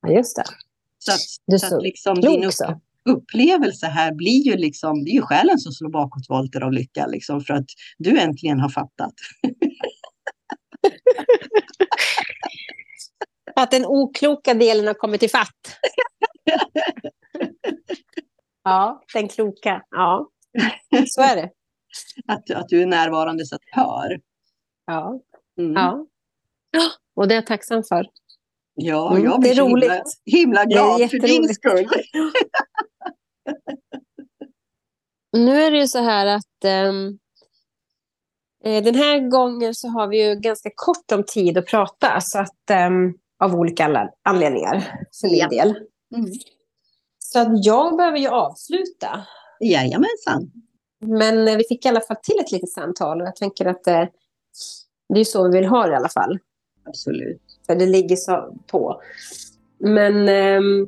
Ja, 0.02 0.12
just 0.12 0.36
det. 0.36 0.44
Så 0.98 1.12
att, 1.12 1.20
Du 1.46 1.58
så 1.58 1.76
att 1.76 1.82
liksom 1.82 2.20
din 2.20 2.44
upp, 2.44 2.52
upplevelse 3.04 3.86
här 3.86 4.14
blir 4.14 4.46
ju 4.46 4.56
liksom, 4.56 5.04
det 5.04 5.10
är 5.10 5.14
ju 5.14 5.22
själen 5.22 5.58
som 5.58 5.72
slår 5.72 5.90
bakåtvolter 5.90 6.60
av 6.60 6.72
lycka, 6.72 7.06
liksom, 7.06 7.40
för 7.40 7.54
att 7.54 7.66
du 7.98 8.18
äntligen 8.18 8.60
har 8.60 8.68
fattat. 8.68 9.14
Att 13.54 13.70
den 13.70 13.86
okloka 13.86 14.54
delen 14.54 14.86
har 14.86 14.94
kommit 14.94 15.22
i 15.22 15.28
fatt. 15.28 15.78
ja, 18.64 19.04
den 19.14 19.28
kloka. 19.28 19.82
Ja, 19.90 20.28
så 21.06 21.22
är 21.22 21.36
det. 21.36 21.50
Att, 22.26 22.50
att 22.50 22.68
du 22.68 22.82
är 22.82 22.86
närvarande 22.86 23.46
så 23.46 23.54
att 23.54 23.60
du 23.60 23.80
hör. 23.80 24.20
Ja. 24.86 25.20
Mm. 25.58 25.72
ja. 25.72 26.06
Och 27.16 27.28
det 27.28 27.34
är 27.34 27.36
jag 27.36 27.46
tacksam 27.46 27.82
för. 27.82 28.06
Ja, 28.74 29.10
Mm, 29.10 29.24
jag 29.24 29.34
det 29.34 29.40
blir 29.40 29.50
är 29.50 29.54
så 29.54 29.66
himla, 29.66 29.86
roligt. 29.86 30.20
himla 30.24 30.64
Det 30.64 30.74
är 30.74 30.98
glad 30.98 31.10
för 31.10 31.18
din 31.18 31.48
skull. 31.54 31.88
Nu 35.32 35.62
är 35.62 35.70
det 35.70 35.78
ju 35.78 35.86
så 35.88 35.98
här 35.98 36.26
att 36.26 36.64
eh, 36.64 36.92
den 38.84 38.94
här 38.94 39.30
gången 39.30 39.74
så 39.74 39.88
har 39.88 40.06
vi 40.08 40.28
ju 40.28 40.34
ganska 40.34 40.70
kort 40.74 41.12
om 41.12 41.24
tid 41.24 41.58
att 41.58 41.66
prata. 41.66 42.18
Så 42.20 42.38
att, 42.38 42.70
ehm, 42.70 43.14
av 43.40 43.54
olika 43.54 44.08
anledningar 44.22 44.80
för 45.20 45.28
min 45.28 45.38
Ja. 45.38 45.48
del. 45.48 45.68
Mm. 46.16 46.30
Så 47.18 47.38
att 47.38 47.64
jag 47.64 47.96
behöver 47.96 48.18
ju 48.18 48.28
avsluta. 48.28 49.26
Jajamensan. 49.60 50.50
Men 51.00 51.48
eh, 51.48 51.56
vi 51.56 51.64
fick 51.68 51.86
i 51.86 51.88
alla 51.88 52.00
fall 52.00 52.16
till 52.22 52.38
ett 52.40 52.52
litet 52.52 52.70
samtal 52.70 53.20
och 53.20 53.26
jag 53.26 53.36
tänker 53.36 53.66
att 53.66 53.86
eh, 53.86 54.04
det 55.14 55.20
är 55.20 55.24
så 55.24 55.44
vi 55.48 55.58
vill 55.58 55.68
ha 55.68 55.86
det 55.86 55.92
i 55.92 55.96
alla 55.96 56.08
fall. 56.08 56.38
Absolut. 56.84 57.42
För 57.66 57.74
det 57.74 57.86
ligger 57.86 58.16
så 58.16 58.54
på. 58.66 59.00
Men 59.78 60.28
ehm, 60.28 60.86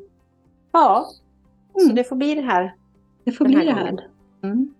ja, 0.73 1.07
så 1.75 1.85
Mm. 1.85 1.95
det 1.95 2.05
får 2.05 2.17
bli 2.17 2.35
det 2.35 2.41
här 2.41 2.75
Det 3.25 3.33
får 3.33 3.45
bli 3.45 3.65
det 3.65 3.73
här. 3.73 4.07
Mm. 4.43 4.75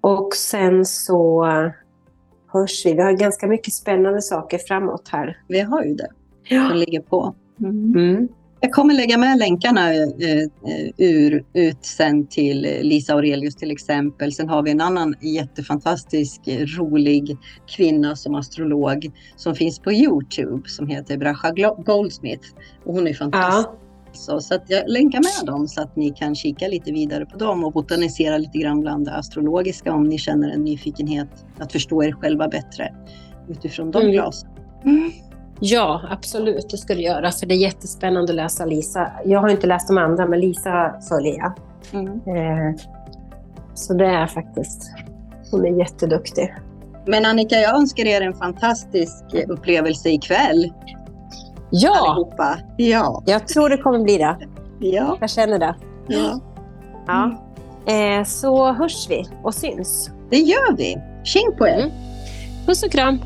Och 0.00 0.34
sen 0.34 0.84
så 0.86 1.44
hörs 2.46 2.86
vi. 2.86 2.92
Vi 2.94 3.02
har 3.02 3.12
ganska 3.12 3.46
mycket 3.46 3.74
spännande 3.74 4.22
saker 4.22 4.58
framåt 4.58 5.08
här. 5.08 5.38
Vi 5.48 5.60
har 5.60 5.82
ju 5.84 5.94
det 5.94 6.08
som 6.48 6.76
ligger 6.76 7.00
på. 7.00 7.34
Mm. 7.60 8.28
Jag 8.64 8.72
kommer 8.72 8.94
lägga 8.94 9.18
med 9.18 9.38
länkarna 9.38 9.94
eh, 9.94 10.02
eh, 10.02 10.90
ur, 10.96 11.44
ut 11.54 11.84
sen 11.84 12.26
till 12.26 12.60
Lisa 12.82 13.14
Aurelius 13.14 13.56
till 13.56 13.70
exempel. 13.70 14.32
Sen 14.32 14.48
har 14.48 14.62
vi 14.62 14.70
en 14.70 14.80
annan 14.80 15.14
jättefantastisk, 15.20 16.48
eh, 16.48 16.66
rolig 16.66 17.36
kvinna 17.76 18.16
som 18.16 18.34
astrolog 18.34 19.10
som 19.36 19.54
finns 19.54 19.78
på 19.78 19.92
Youtube 19.92 20.68
som 20.68 20.86
heter 20.86 21.16
Bracha 21.16 21.48
Glo- 21.50 21.84
Goldsmith. 21.84 22.48
Och 22.84 22.94
hon 22.94 23.06
är 23.06 23.14
fantastisk. 23.14 23.68
Ja, 23.68 23.78
Så, 24.12 24.40
så 24.40 24.54
att 24.54 24.64
jag 24.70 24.88
länkar 24.88 25.20
med 25.20 25.46
dem 25.54 25.68
så 25.68 25.82
att 25.82 25.96
ni 25.96 26.10
kan 26.10 26.34
kika 26.34 26.68
lite 26.68 26.92
vidare 26.92 27.26
på 27.26 27.38
dem 27.38 27.64
och 27.64 27.72
botanisera 27.72 28.38
lite 28.38 28.58
grann 28.58 28.80
bland 28.80 29.04
det 29.04 29.12
astrologiska 29.14 29.92
om 29.92 30.04
ni 30.04 30.18
känner 30.18 30.50
en 30.50 30.64
nyfikenhet 30.64 31.28
att 31.58 31.72
förstå 31.72 32.04
er 32.04 32.12
själva 32.12 32.48
bättre 32.48 32.94
utifrån 33.48 33.90
de 33.90 34.02
Mm. 34.02 34.12
glasen. 34.12 34.48
Mm. 34.84 35.10
Ja, 35.64 36.00
absolut. 36.10 36.70
Det 36.70 36.76
ska 36.76 36.94
du 36.94 37.00
göra. 37.02 37.30
För 37.30 37.46
det 37.46 37.54
är 37.54 37.58
jättespännande 37.58 38.32
att 38.32 38.36
läsa 38.36 38.64
Lisa. 38.64 39.12
Jag 39.24 39.40
har 39.40 39.48
inte 39.48 39.66
läst 39.66 39.88
de 39.88 39.98
andra, 39.98 40.26
men 40.26 40.40
Lisa 40.40 40.94
följer 41.08 41.38
jag. 41.38 41.52
Mm. 41.92 42.06
Eh, 42.16 42.80
så 43.74 43.94
det 43.94 44.06
är 44.06 44.26
faktiskt... 44.26 44.90
Hon 45.50 45.66
är 45.66 45.78
jätteduktig. 45.78 46.54
Men 47.06 47.26
Annika, 47.26 47.54
jag 47.56 47.74
önskar 47.76 48.04
er 48.04 48.20
en 48.20 48.34
fantastisk 48.34 49.24
upplevelse 49.48 50.08
ikväll 50.10 50.72
Ja, 51.70 52.10
allihopa. 52.10 52.58
Ja, 52.76 53.22
jag 53.26 53.48
tror 53.48 53.68
det 53.68 53.76
kommer 53.76 53.98
bli 53.98 54.18
det. 54.18 54.36
ja, 54.80 55.16
Jag 55.20 55.30
känner 55.30 55.58
det. 55.58 55.74
ja. 56.08 56.40
Ja. 57.06 57.30
Eh, 57.92 58.24
så 58.24 58.72
hörs 58.72 59.06
vi 59.10 59.24
och 59.42 59.54
syns. 59.54 60.10
Det 60.30 60.38
gör 60.38 60.76
vi. 60.76 60.96
Tjing 61.24 61.52
på 61.58 61.66
er! 61.68 61.78
Mm. 61.78 61.90
Puss 62.66 62.82
och 62.82 62.90
kram! 62.92 63.18